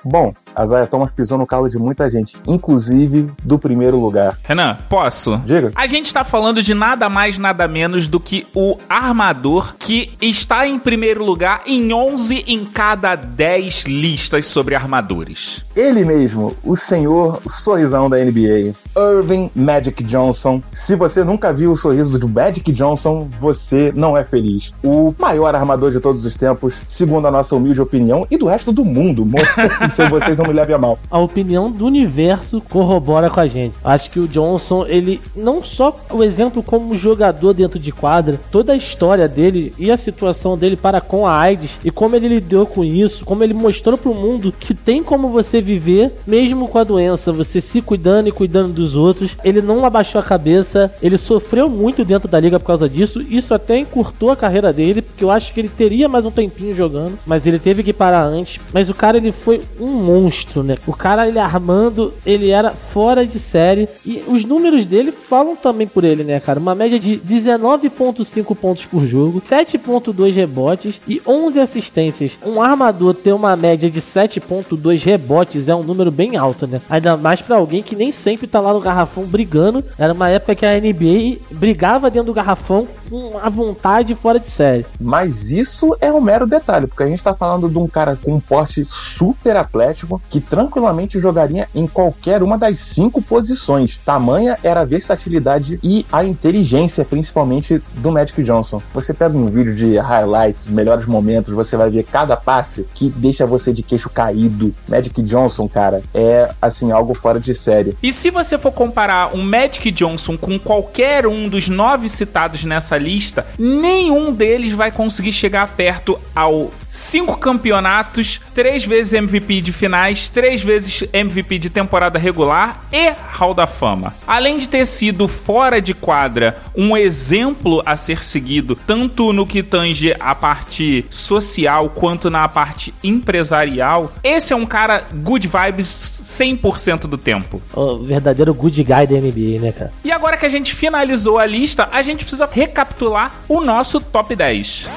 Bom, 0.03 0.33
a 0.55 0.65
Zaya 0.65 0.87
Thomas 0.87 1.11
pisou 1.11 1.37
no 1.37 1.45
calo 1.45 1.69
de 1.69 1.77
muita 1.77 2.09
gente, 2.09 2.37
inclusive 2.47 3.29
do 3.43 3.57
primeiro 3.57 3.99
lugar. 3.99 4.37
Renan, 4.43 4.77
posso? 4.89 5.37
Diga. 5.45 5.71
A 5.75 5.87
gente 5.87 6.13
tá 6.13 6.23
falando 6.23 6.61
de 6.61 6.73
nada 6.73 7.09
mais, 7.09 7.37
nada 7.37 7.67
menos 7.67 8.07
do 8.07 8.19
que 8.19 8.45
o 8.53 8.77
armador 8.89 9.75
que 9.79 10.11
está 10.21 10.67
em 10.67 10.79
primeiro 10.79 11.23
lugar 11.23 11.61
em 11.65 11.93
11 11.93 12.45
em 12.47 12.65
cada 12.65 13.15
10 13.15 13.85
listas 13.85 14.45
sobre 14.45 14.75
armadores. 14.75 15.63
Ele 15.75 16.05
mesmo, 16.05 16.55
o 16.63 16.75
senhor 16.75 17.41
sorrisão 17.47 18.09
da 18.09 18.17
NBA, 18.17 18.73
Irving 18.95 19.49
Magic 19.55 20.03
Johnson. 20.03 20.61
Se 20.71 20.95
você 20.95 21.23
nunca 21.23 21.53
viu 21.53 21.71
o 21.71 21.77
sorriso 21.77 22.19
do 22.19 22.29
Magic 22.29 22.71
Johnson, 22.71 23.27
você 23.39 23.91
não 23.95 24.15
é 24.15 24.23
feliz. 24.23 24.71
O 24.83 25.13
maior 25.17 25.55
armador 25.55 25.91
de 25.91 25.99
todos 25.99 26.25
os 26.25 26.35
tempos, 26.35 26.75
segundo 26.87 27.27
a 27.27 27.31
nossa 27.31 27.55
humilde 27.55 27.81
opinião 27.81 28.27
e 28.29 28.37
do 28.37 28.45
resto 28.45 28.71
do 28.71 28.85
mundo. 28.85 29.27
Se 29.91 30.07
vocês 30.09 30.37
não 30.37 30.42
não 30.43 30.49
me 30.49 30.53
leve 30.53 30.73
a 30.73 30.77
mal. 30.77 30.99
A 31.09 31.19
opinião 31.19 31.71
do 31.71 31.85
universo 31.85 32.61
corrobora 32.61 33.29
com 33.29 33.39
a 33.39 33.47
gente. 33.47 33.75
Acho 33.83 34.09
que 34.09 34.19
o 34.19 34.27
Johnson, 34.27 34.85
ele 34.85 35.21
não 35.35 35.63
só 35.63 35.95
o 36.11 36.23
exemplo 36.23 36.61
como 36.61 36.97
jogador 36.97 37.53
dentro 37.53 37.79
de 37.79 37.91
quadra, 37.91 38.39
toda 38.51 38.73
a 38.73 38.75
história 38.75 39.27
dele 39.27 39.73
e 39.79 39.89
a 39.89 39.97
situação 39.97 40.57
dele 40.57 40.75
para 40.75 41.01
com 41.01 41.25
a 41.25 41.37
AIDS 41.37 41.71
e 41.83 41.91
como 41.91 42.15
ele 42.15 42.27
lidou 42.27 42.65
com 42.65 42.83
isso, 42.83 43.25
como 43.25 43.43
ele 43.43 43.53
mostrou 43.53 43.97
pro 43.97 44.13
mundo 44.13 44.51
que 44.51 44.73
tem 44.73 45.03
como 45.03 45.29
você 45.29 45.61
viver 45.61 46.11
mesmo 46.27 46.67
com 46.67 46.77
a 46.77 46.83
doença, 46.83 47.31
você 47.31 47.61
se 47.61 47.81
cuidando 47.81 48.27
e 48.27 48.31
cuidando 48.31 48.73
dos 48.73 48.95
outros. 48.95 49.31
Ele 49.43 49.61
não 49.61 49.85
abaixou 49.85 50.19
a 50.19 50.23
cabeça, 50.23 50.93
ele 51.01 51.17
sofreu 51.17 51.69
muito 51.69 52.03
dentro 52.03 52.27
da 52.27 52.39
liga 52.39 52.59
por 52.59 52.67
causa 52.67 52.89
disso. 52.89 53.21
Isso 53.21 53.53
até 53.53 53.77
encurtou 53.77 54.31
a 54.31 54.35
carreira 54.35 54.73
dele, 54.73 55.01
porque 55.01 55.23
eu 55.23 55.31
acho 55.31 55.53
que 55.53 55.59
ele 55.59 55.69
teria 55.69 56.09
mais 56.09 56.25
um 56.25 56.31
tempinho 56.31 56.75
jogando, 56.75 57.17
mas 57.25 57.45
ele 57.45 57.59
teve 57.59 57.83
que 57.83 57.93
parar 57.93 58.25
antes. 58.25 58.59
Mas 58.73 58.89
o 58.89 58.93
cara 58.93 59.17
ele 59.17 59.31
foi 59.31 59.61
um 59.79 59.87
monstro, 59.87 60.32
né? 60.63 60.77
O 60.87 60.93
cara 60.93 61.27
ele 61.27 61.39
armando, 61.39 62.13
ele 62.25 62.49
era 62.49 62.71
fora 62.71 63.25
de 63.25 63.39
série 63.39 63.87
e 64.05 64.23
os 64.27 64.43
números 64.43 64.85
dele 64.85 65.11
falam 65.11 65.55
também 65.55 65.87
por 65.87 66.03
ele, 66.03 66.23
né, 66.23 66.39
cara? 66.39 66.59
Uma 66.59 66.75
média 66.75 66.99
de 66.99 67.17
19.5 67.17 68.55
pontos 68.55 68.85
por 68.85 69.05
jogo, 69.05 69.41
7.2 69.41 70.33
rebotes 70.33 70.99
e 71.07 71.21
11 71.25 71.59
assistências. 71.59 72.31
Um 72.45 72.61
armador 72.61 73.13
ter 73.13 73.33
uma 73.33 73.55
média 73.55 73.89
de 73.89 74.01
7.2 74.01 75.03
rebotes 75.03 75.67
é 75.67 75.75
um 75.75 75.83
número 75.83 76.11
bem 76.11 76.37
alto, 76.37 76.67
né? 76.67 76.81
Ainda 76.89 77.17
mais 77.17 77.41
para 77.41 77.55
alguém 77.55 77.83
que 77.83 77.95
nem 77.95 78.11
sempre 78.11 78.47
tá 78.47 78.59
lá 78.59 78.73
no 78.73 78.79
garrafão 78.79 79.23
brigando. 79.25 79.83
Era 79.97 80.13
uma 80.13 80.29
época 80.29 80.55
que 80.55 80.65
a 80.65 80.79
NBA 80.79 81.37
brigava 81.51 82.09
dentro 82.09 82.27
do 82.27 82.33
garrafão 82.33 82.87
com 83.09 83.37
a 83.37 83.49
vontade 83.49 84.15
fora 84.15 84.39
de 84.39 84.49
série. 84.49 84.85
Mas 84.99 85.51
isso 85.51 85.95
é 86.01 86.11
um 86.11 86.21
mero 86.21 86.47
detalhe, 86.47 86.87
porque 86.87 87.03
a 87.03 87.07
gente 87.07 87.23
tá 87.23 87.33
falando 87.33 87.69
de 87.69 87.77
um 87.77 87.87
cara 87.87 88.15
com 88.15 88.33
um 88.33 88.39
porte 88.39 88.83
super 88.85 89.55
atlético 89.55 90.21
que 90.29 90.39
tranquilamente 90.39 91.19
jogaria 91.19 91.67
em 91.73 91.87
qualquer 91.87 92.41
uma 92.41 92.57
das 92.57 92.79
cinco 92.79 93.21
posições. 93.21 93.99
Tamanha 94.05 94.57
era 94.63 94.81
a 94.81 94.85
versatilidade 94.85 95.79
e 95.83 96.05
a 96.11 96.23
inteligência, 96.23 97.05
principalmente 97.05 97.81
do 97.95 98.11
Magic 98.11 98.41
Johnson. 98.43 98.81
Você 98.93 99.13
pega 99.13 99.37
um 99.37 99.45
vídeo 99.45 99.75
de 99.75 99.97
highlights, 99.97 100.67
melhores 100.67 101.05
momentos, 101.05 101.53
você 101.53 101.77
vai 101.77 101.89
ver 101.89 102.03
cada 102.03 102.35
passe 102.35 102.85
que 102.93 103.09
deixa 103.09 103.45
você 103.45 103.71
de 103.71 103.83
queixo 103.83 104.09
caído. 104.09 104.73
Magic 104.87 105.21
Johnson, 105.23 105.67
cara, 105.67 106.01
é 106.13 106.49
assim 106.61 106.91
algo 106.91 107.13
fora 107.13 107.39
de 107.39 107.53
série. 107.53 107.95
E 108.01 108.11
se 108.11 108.29
você 108.29 108.57
for 108.57 108.71
comparar 108.71 109.35
um 109.35 109.43
Magic 109.43 109.91
Johnson 109.91 110.37
com 110.37 110.57
qualquer 110.57 111.27
um 111.27 111.47
dos 111.47 111.69
nove 111.69 112.09
citados 112.09 112.63
nessa 112.63 112.97
lista, 112.97 113.45
nenhum 113.57 114.31
deles 114.33 114.73
vai 114.73 114.91
conseguir 114.91 115.31
chegar 115.31 115.67
perto 115.75 116.19
ao 116.35 116.71
cinco 116.89 117.37
campeonatos, 117.37 118.39
três 118.53 118.85
vezes 118.85 119.13
MVP 119.13 119.61
de 119.61 119.71
finais, 119.71 120.12
três 120.29 120.63
vezes 120.63 121.03
MVP 121.11 121.57
de 121.57 121.69
temporada 121.69 122.17
regular 122.17 122.83
e 122.91 123.11
Hall 123.31 123.53
da 123.53 123.67
Fama. 123.67 124.13
Além 124.27 124.57
de 124.57 124.67
ter 124.69 124.85
sido 124.85 125.27
fora 125.27 125.81
de 125.81 125.93
quadra 125.93 126.57
um 126.75 126.95
exemplo 126.95 127.81
a 127.85 127.95
ser 127.95 128.23
seguido, 128.23 128.75
tanto 128.87 129.31
no 129.33 129.45
que 129.45 129.61
tange 129.61 130.15
a 130.19 130.33
parte 130.33 131.05
social 131.09 131.89
quanto 131.89 132.29
na 132.29 132.47
parte 132.47 132.93
empresarial, 133.03 134.11
esse 134.23 134.53
é 134.53 134.55
um 134.55 134.65
cara 134.65 135.03
good 135.13 135.47
vibes 135.47 135.87
100% 135.87 137.01
do 137.01 137.17
tempo. 137.17 137.61
O 137.73 137.99
verdadeiro 137.99 138.53
good 138.53 138.83
guy 138.83 139.07
da 139.07 139.15
NBA, 139.15 139.59
né, 139.59 139.71
cara? 139.71 139.93
E 140.03 140.11
agora 140.11 140.37
que 140.37 140.45
a 140.45 140.49
gente 140.49 140.73
finalizou 140.73 141.37
a 141.37 141.45
lista, 141.45 141.89
a 141.91 142.01
gente 142.01 142.23
precisa 142.23 142.49
recapitular 142.51 143.31
o 143.47 143.61
nosso 143.61 143.99
top 143.99 144.35
10. 144.35 144.89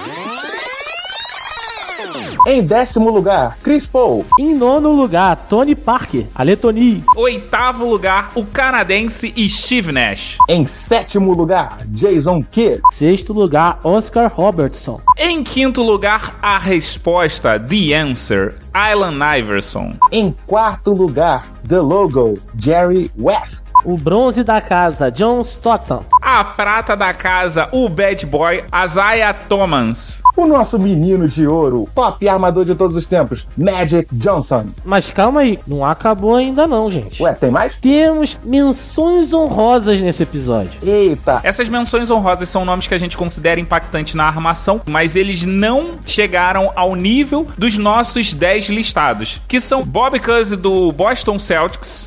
Em 2.47 2.63
décimo 2.63 3.11
lugar, 3.11 3.59
Chris 3.63 3.87
Paul. 3.87 4.25
Em 4.39 4.55
nono 4.55 4.93
lugar, 4.93 5.47
Tony 5.49 5.75
Parker, 5.75 6.27
Aletoni. 6.35 7.03
Oitavo 7.17 7.89
lugar, 7.89 8.31
o 8.35 8.45
canadense 8.45 9.33
Steve 9.49 9.93
Nash. 9.93 10.39
Em 10.49 10.67
sétimo 10.67 11.33
lugar, 11.33 11.79
Jason 11.89 12.43
Kidd. 12.43 12.81
Sexto 12.99 13.33
lugar, 13.33 13.81
Oscar 13.83 14.33
Robertson. 14.33 15.01
Em 15.19 15.43
quinto 15.43 15.83
lugar, 15.83 16.37
a 16.41 16.59
resposta, 16.59 17.59
The 17.59 17.95
Answer, 17.95 18.55
Alan 18.73 19.19
Iverson. 19.39 19.95
Em 20.13 20.35
quarto 20.47 20.93
lugar, 20.93 21.47
The 21.67 21.81
Logo, 21.81 22.35
Jerry 22.59 23.11
West. 23.19 23.73
O 23.85 23.97
bronze 23.97 24.45
da 24.45 24.61
casa, 24.61 25.11
John 25.11 25.43
Stockton. 25.43 26.05
A 26.23 26.45
prata 26.45 26.97
da 26.97 27.13
casa, 27.13 27.69
o 27.73 27.89
bad 27.89 28.25
boy, 28.27 28.63
Isaiah 28.85 29.35
Thomas. 29.35 30.23
O 30.37 30.47
nosso 30.47 30.79
menino 30.79 31.29
de 31.29 31.47
ouro, 31.47 31.89
top 31.95 32.29
armador 32.29 32.65
de 32.65 32.75
todos 32.75 32.95
os 32.95 33.07
tempos, 33.07 33.47
Magic 33.57 34.07
Johnson. 34.13 34.67
Mas 34.85 35.11
calma 35.11 35.41
aí, 35.41 35.59
não 35.67 35.85
acabou 35.85 36.37
ainda 36.37 36.67
não, 36.67 36.91
gente. 36.91 37.23
Ué, 37.23 37.33
tem 37.33 37.51
mais? 37.51 37.77
Temos 37.79 38.39
menções 38.45 39.33
honrosas 39.33 40.01
nesse 40.01 40.23
episódio. 40.23 40.73
Eita! 40.83 41.41
Essas 41.43 41.69
menções 41.69 42.11
honrosas 42.11 42.49
são 42.49 42.65
nomes 42.65 42.87
que 42.87 42.95
a 42.95 42.99
gente 42.99 43.17
considera 43.17 43.59
impactantes 43.59 44.15
na 44.15 44.25
armação, 44.25 44.81
mas 44.87 45.17
eles 45.17 45.43
não 45.43 45.93
chegaram 46.05 46.71
ao 46.77 46.95
nível 46.95 47.47
dos 47.57 47.79
nossos 47.79 48.33
10 48.33 48.69
listados, 48.69 49.41
que 49.49 49.59
são 49.59 49.83
Bob 49.83 50.21
Cousy 50.21 50.57
do 50.57 50.93
Boston 50.93 51.39
Celtics, 51.39 51.56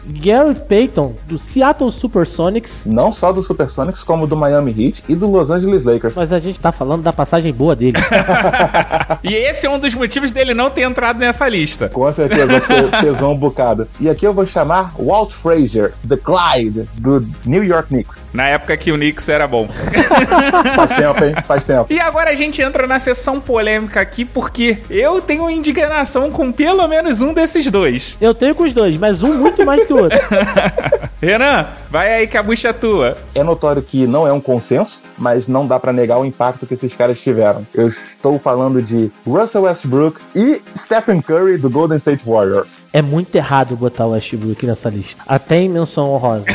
Gary 0.08 0.56
Payton, 0.56 1.14
do 1.28 1.40
Seattle 1.40 1.92
Supersonics. 1.92 2.72
Não 2.86 3.12
só 3.12 3.32
do 3.32 3.42
Supersonics, 3.42 4.04
como 4.04 4.28
do 4.28 4.36
Miami 4.36 4.72
Heat 4.78 5.04
e 5.10 5.16
do 5.16 5.30
Los 5.30 5.50
Angeles 5.50 5.84
Lakers. 5.84 6.16
Mas 6.16 6.32
a 6.32 6.40
gente 6.40 6.60
tá 6.60 6.72
falando 6.72 7.02
da 7.04 7.12
passagem 7.14 7.52
boa 7.54 7.76
dele. 7.76 7.98
e 9.24 9.34
esse 9.34 9.66
é 9.66 9.70
um 9.70 9.80
dos 9.80 9.94
motivos 9.94 10.32
dele 10.32 10.54
não 10.54 10.70
ter 10.70 10.82
entrado 10.82 11.18
nessa 11.20 11.48
lista. 11.48 11.90
Com 11.90 12.12
certeza 12.14 12.60
pe- 12.62 13.02
pesou 13.02 13.34
um 13.34 13.38
bocado. 13.38 13.88
E 14.00 14.10
aqui 14.10 14.26
eu 14.26 14.34
vou 14.34 14.46
chamar 14.46 14.94
Walt 14.98 15.32
Frazier, 15.34 15.94
The 16.08 16.18
Clyde, 16.18 16.88
do 16.96 17.26
New 17.46 17.64
York 17.64 17.90
Knicks. 17.90 18.30
Na 18.34 18.46
época 18.48 18.76
que 18.78 18.92
o 18.92 18.96
Knicks 18.96 19.30
era 19.30 19.48
bom. 19.48 19.68
Faz 20.76 20.90
tempo, 20.92 21.24
hein? 21.26 21.36
Faz 21.48 21.64
tempo. 21.64 21.88
E 21.92 22.00
agora 22.00 22.32
a 22.32 22.36
gente 22.36 22.62
entra 22.62 22.86
na 22.88 23.00
sessão 23.00 23.40
polêmica 23.40 24.00
aqui, 24.02 24.26
porque 24.26 24.78
eu 24.90 25.22
tenho 25.22 25.50
indignação 25.50 26.32
com 26.32 26.52
pelo 26.52 26.88
menos 26.88 27.22
um 27.22 27.34
desses 27.34 27.70
dois. 27.70 28.18
Eu 28.20 28.34
tenho 28.34 28.54
com 28.56 28.64
os 28.64 28.74
dois, 28.74 28.98
mas 28.98 29.22
um 29.24 29.39
muito 29.40 29.66
mais 29.66 29.86
que 29.86 29.94
o 29.94 30.04
outro. 30.04 30.20
Renan, 31.22 31.68
vai 31.90 32.14
aí 32.14 32.28
que 32.28 32.38
a 32.38 32.44
bucha 32.44 32.70
é 32.70 32.74
tua. 32.74 33.18
É 33.36 33.44
notório 33.44 33.82
que 33.82 34.08
não 34.08 34.26
é 34.26 34.32
um 34.32 34.40
consenso, 34.40 35.02
mas 35.18 35.48
não 35.48 35.68
dá 35.68 35.80
pra 35.80 35.92
negar 35.92 36.18
o 36.18 36.26
impacto 36.26 36.66
que 36.66 36.74
esses 36.74 36.94
caras 36.94 37.20
tiveram. 37.20 37.66
Eu 37.74 37.90
estou 37.90 38.40
falando 38.40 38.82
de 38.82 39.12
Russell 39.26 39.64
Westbrook 39.64 40.20
e 40.34 40.62
Stephen 40.78 41.22
Curry 41.22 41.58
do 41.58 41.70
Golden 41.70 41.98
State 41.98 42.24
Warriors. 42.26 42.80
É 42.94 43.02
muito 43.02 43.36
errado 43.36 43.76
botar 43.76 44.06
o 44.06 44.12
Westbrook 44.12 44.66
nessa 44.66 44.90
lista. 44.90 45.22
Até 45.28 45.58
em 45.58 45.70
menção 45.70 46.10
honrosa. 46.12 46.46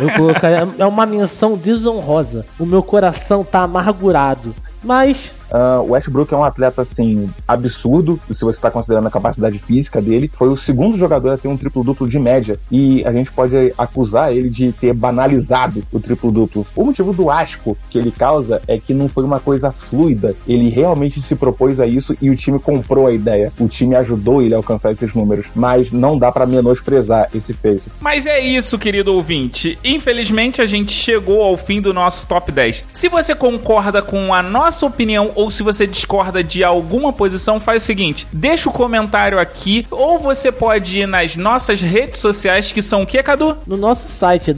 Eu 0.00 0.10
colocaria. 0.16 0.68
É 0.78 0.86
uma 0.86 1.06
menção 1.06 1.56
desonrosa. 1.56 2.44
O 2.58 2.66
meu 2.66 2.82
coração 2.82 3.44
tá 3.44 3.62
amargurado. 3.62 4.54
Mas 4.82 5.30
Uh, 5.50 5.82
o 5.82 5.92
Westbrook 5.92 6.32
é 6.32 6.36
um 6.36 6.44
atleta, 6.44 6.82
assim, 6.82 7.30
absurdo, 7.46 8.20
se 8.30 8.44
você 8.44 8.58
está 8.58 8.70
considerando 8.70 9.06
a 9.08 9.10
capacidade 9.10 9.58
física 9.58 10.00
dele. 10.00 10.30
Foi 10.34 10.48
o 10.48 10.56
segundo 10.56 10.96
jogador 10.96 11.30
a 11.30 11.38
ter 11.38 11.48
um 11.48 11.56
triplo-duplo 11.56 12.08
de 12.08 12.18
média. 12.18 12.58
E 12.70 13.04
a 13.04 13.12
gente 13.12 13.30
pode 13.32 13.72
acusar 13.76 14.32
ele 14.32 14.48
de 14.48 14.72
ter 14.72 14.92
banalizado 14.92 15.82
o 15.92 15.98
triplo-duplo. 15.98 16.66
O 16.74 16.84
motivo 16.84 17.12
do 17.12 17.30
asco 17.30 17.76
que 17.88 17.98
ele 17.98 18.10
causa 18.10 18.62
é 18.66 18.78
que 18.78 18.94
não 18.94 19.08
foi 19.08 19.24
uma 19.24 19.40
coisa 19.40 19.72
fluida. 19.72 20.34
Ele 20.46 20.68
realmente 20.68 21.20
se 21.20 21.34
propôs 21.34 21.80
a 21.80 21.86
isso 21.86 22.14
e 22.20 22.30
o 22.30 22.36
time 22.36 22.58
comprou 22.58 23.06
a 23.06 23.12
ideia. 23.12 23.52
O 23.58 23.68
time 23.68 23.96
ajudou 23.96 24.42
ele 24.42 24.54
a 24.54 24.58
alcançar 24.58 24.92
esses 24.92 25.14
números. 25.14 25.46
Mas 25.54 25.90
não 25.90 26.18
dá 26.18 26.30
para 26.30 26.46
menosprezar 26.46 27.28
esse 27.34 27.52
feito. 27.52 27.90
Mas 28.00 28.26
é 28.26 28.38
isso, 28.38 28.78
querido 28.78 29.14
ouvinte. 29.14 29.78
Infelizmente 29.84 30.62
a 30.62 30.66
gente 30.66 30.92
chegou 30.92 31.42
ao 31.42 31.56
fim 31.56 31.80
do 31.80 31.92
nosso 31.92 32.26
top 32.26 32.52
10. 32.52 32.84
Se 32.92 33.08
você 33.08 33.34
concorda 33.34 34.02
com 34.02 34.32
a 34.32 34.42
nossa 34.42 34.86
opinião 34.86 35.30
ou 35.40 35.50
se 35.50 35.62
você 35.62 35.86
discorda 35.86 36.44
de 36.44 36.62
alguma 36.62 37.12
posição, 37.12 37.58
faz 37.58 37.82
o 37.82 37.86
seguinte: 37.86 38.26
deixa 38.32 38.68
o 38.68 38.72
comentário 38.72 39.38
aqui, 39.38 39.86
ou 39.90 40.18
você 40.18 40.52
pode 40.52 40.98
ir 40.98 41.06
nas 41.06 41.36
nossas 41.36 41.80
redes 41.80 42.18
sociais, 42.18 42.72
que 42.72 42.82
são 42.82 43.02
o 43.02 43.06
que, 43.06 43.22
Cadu? 43.22 43.56
no 43.66 43.76
nosso 43.76 44.06
site 44.08 44.52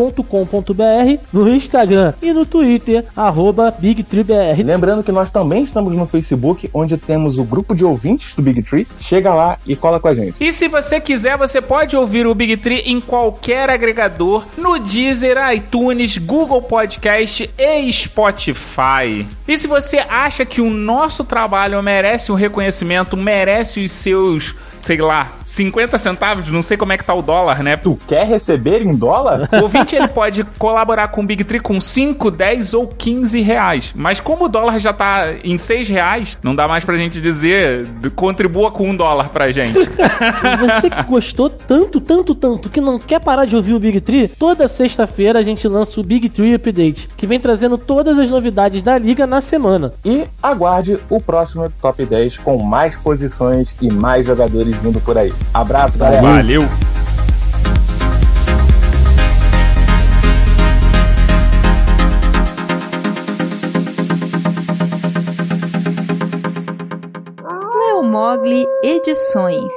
www.bigtree.com.br, 0.00 1.22
no 1.32 1.48
Instagram 1.48 2.14
e 2.22 2.32
no 2.32 2.46
Twitter, 2.46 3.04
arroba 3.14 3.70
BigTreeBR. 3.70 4.62
Lembrando 4.64 5.04
que 5.04 5.12
nós 5.12 5.30
também 5.30 5.62
estamos 5.62 5.94
no 5.94 6.06
Facebook, 6.06 6.70
onde 6.72 6.96
temos 6.96 7.38
o 7.38 7.44
grupo 7.44 7.74
de 7.74 7.84
ouvintes 7.84 8.34
do 8.34 8.42
Big 8.42 8.62
Tree. 8.62 8.86
Chega 9.00 9.34
lá 9.34 9.58
e 9.66 9.76
cola 9.76 10.00
com 10.00 10.08
a 10.08 10.14
gente. 10.14 10.34
E 10.40 10.52
se 10.52 10.68
você 10.68 11.00
quiser, 11.00 11.36
você 11.36 11.60
pode 11.60 11.96
ouvir 11.96 12.26
o 12.26 12.34
Big 12.34 12.56
Tree 12.56 12.82
em 12.86 13.00
qualquer 13.00 13.68
agregador, 13.68 14.44
no 14.56 14.78
Deezer, 14.78 15.36
iTunes, 15.52 16.16
Google 16.16 16.62
Podcast 16.62 17.50
e 17.58 17.92
Spotify. 17.92 19.26
E 19.46 19.58
se 19.58 19.66
você 19.66 19.98
acha 20.08 20.44
que 20.44 20.60
o 20.60 20.70
nosso 20.70 21.24
trabalho 21.24 21.82
merece 21.82 22.32
um 22.32 22.36
reconhecimento, 22.36 23.16
merece 23.16 23.84
os 23.84 23.92
seus 23.92 24.54
sei 24.82 24.98
lá, 24.98 25.32
50 25.44 25.98
centavos, 25.98 26.50
não 26.50 26.62
sei 26.62 26.76
como 26.76 26.92
é 26.92 26.96
que 26.96 27.04
tá 27.04 27.14
o 27.14 27.22
dólar, 27.22 27.62
né? 27.62 27.76
Tu 27.76 27.98
quer 28.06 28.26
receber 28.26 28.82
em 28.82 28.94
dólar? 28.94 29.48
O 29.52 29.62
ouvinte 29.62 29.96
ele 29.96 30.08
pode 30.08 30.44
colaborar 30.58 31.08
com 31.08 31.22
o 31.22 31.26
Big 31.26 31.44
Tree 31.44 31.60
com 31.60 31.80
5, 31.80 32.30
10 32.30 32.74
ou 32.74 32.86
15 32.86 33.40
reais. 33.40 33.92
Mas 33.94 34.20
como 34.20 34.46
o 34.46 34.48
dólar 34.48 34.78
já 34.78 34.92
tá 34.92 35.32
em 35.44 35.58
6 35.58 35.88
reais, 35.88 36.38
não 36.42 36.54
dá 36.54 36.66
mais 36.66 36.84
pra 36.84 36.96
gente 36.96 37.20
dizer 37.20 37.86
contribua 38.14 38.70
com 38.70 38.88
um 38.88 38.96
dólar 38.96 39.28
pra 39.30 39.50
gente. 39.52 39.78
Você 40.60 40.90
que 40.90 41.02
gostou 41.04 41.50
tanto, 41.50 42.00
tanto, 42.00 42.34
tanto, 42.34 42.68
que 42.68 42.80
não 42.80 42.98
quer 42.98 43.20
parar 43.20 43.44
de 43.44 43.56
ouvir 43.56 43.74
o 43.74 43.80
Big 43.80 44.00
Tree, 44.00 44.28
toda 44.28 44.68
sexta-feira 44.68 45.38
a 45.38 45.42
gente 45.42 45.66
lança 45.68 46.00
o 46.00 46.04
Big 46.04 46.28
Tree 46.28 46.54
Update, 46.54 47.08
que 47.16 47.26
vem 47.26 47.40
trazendo 47.40 47.78
todas 47.78 48.18
as 48.18 48.28
novidades 48.28 48.82
da 48.82 48.98
liga 48.98 49.26
na 49.26 49.40
semana. 49.40 49.92
E 50.04 50.24
aguarde 50.42 50.98
o 51.08 51.20
próximo 51.20 51.70
Top 51.80 52.04
10 52.04 52.38
com 52.38 52.58
mais 52.62 52.96
posições 52.96 53.74
e 53.80 53.90
mais 53.90 54.26
jogadores 54.26 54.69
vindo 54.72 55.00
por 55.00 55.16
aí. 55.16 55.32
Abraço, 55.52 55.98
galera. 55.98 56.22
Valeu! 56.22 56.68
Leomogli 68.00 68.66
Edições. 68.82 69.74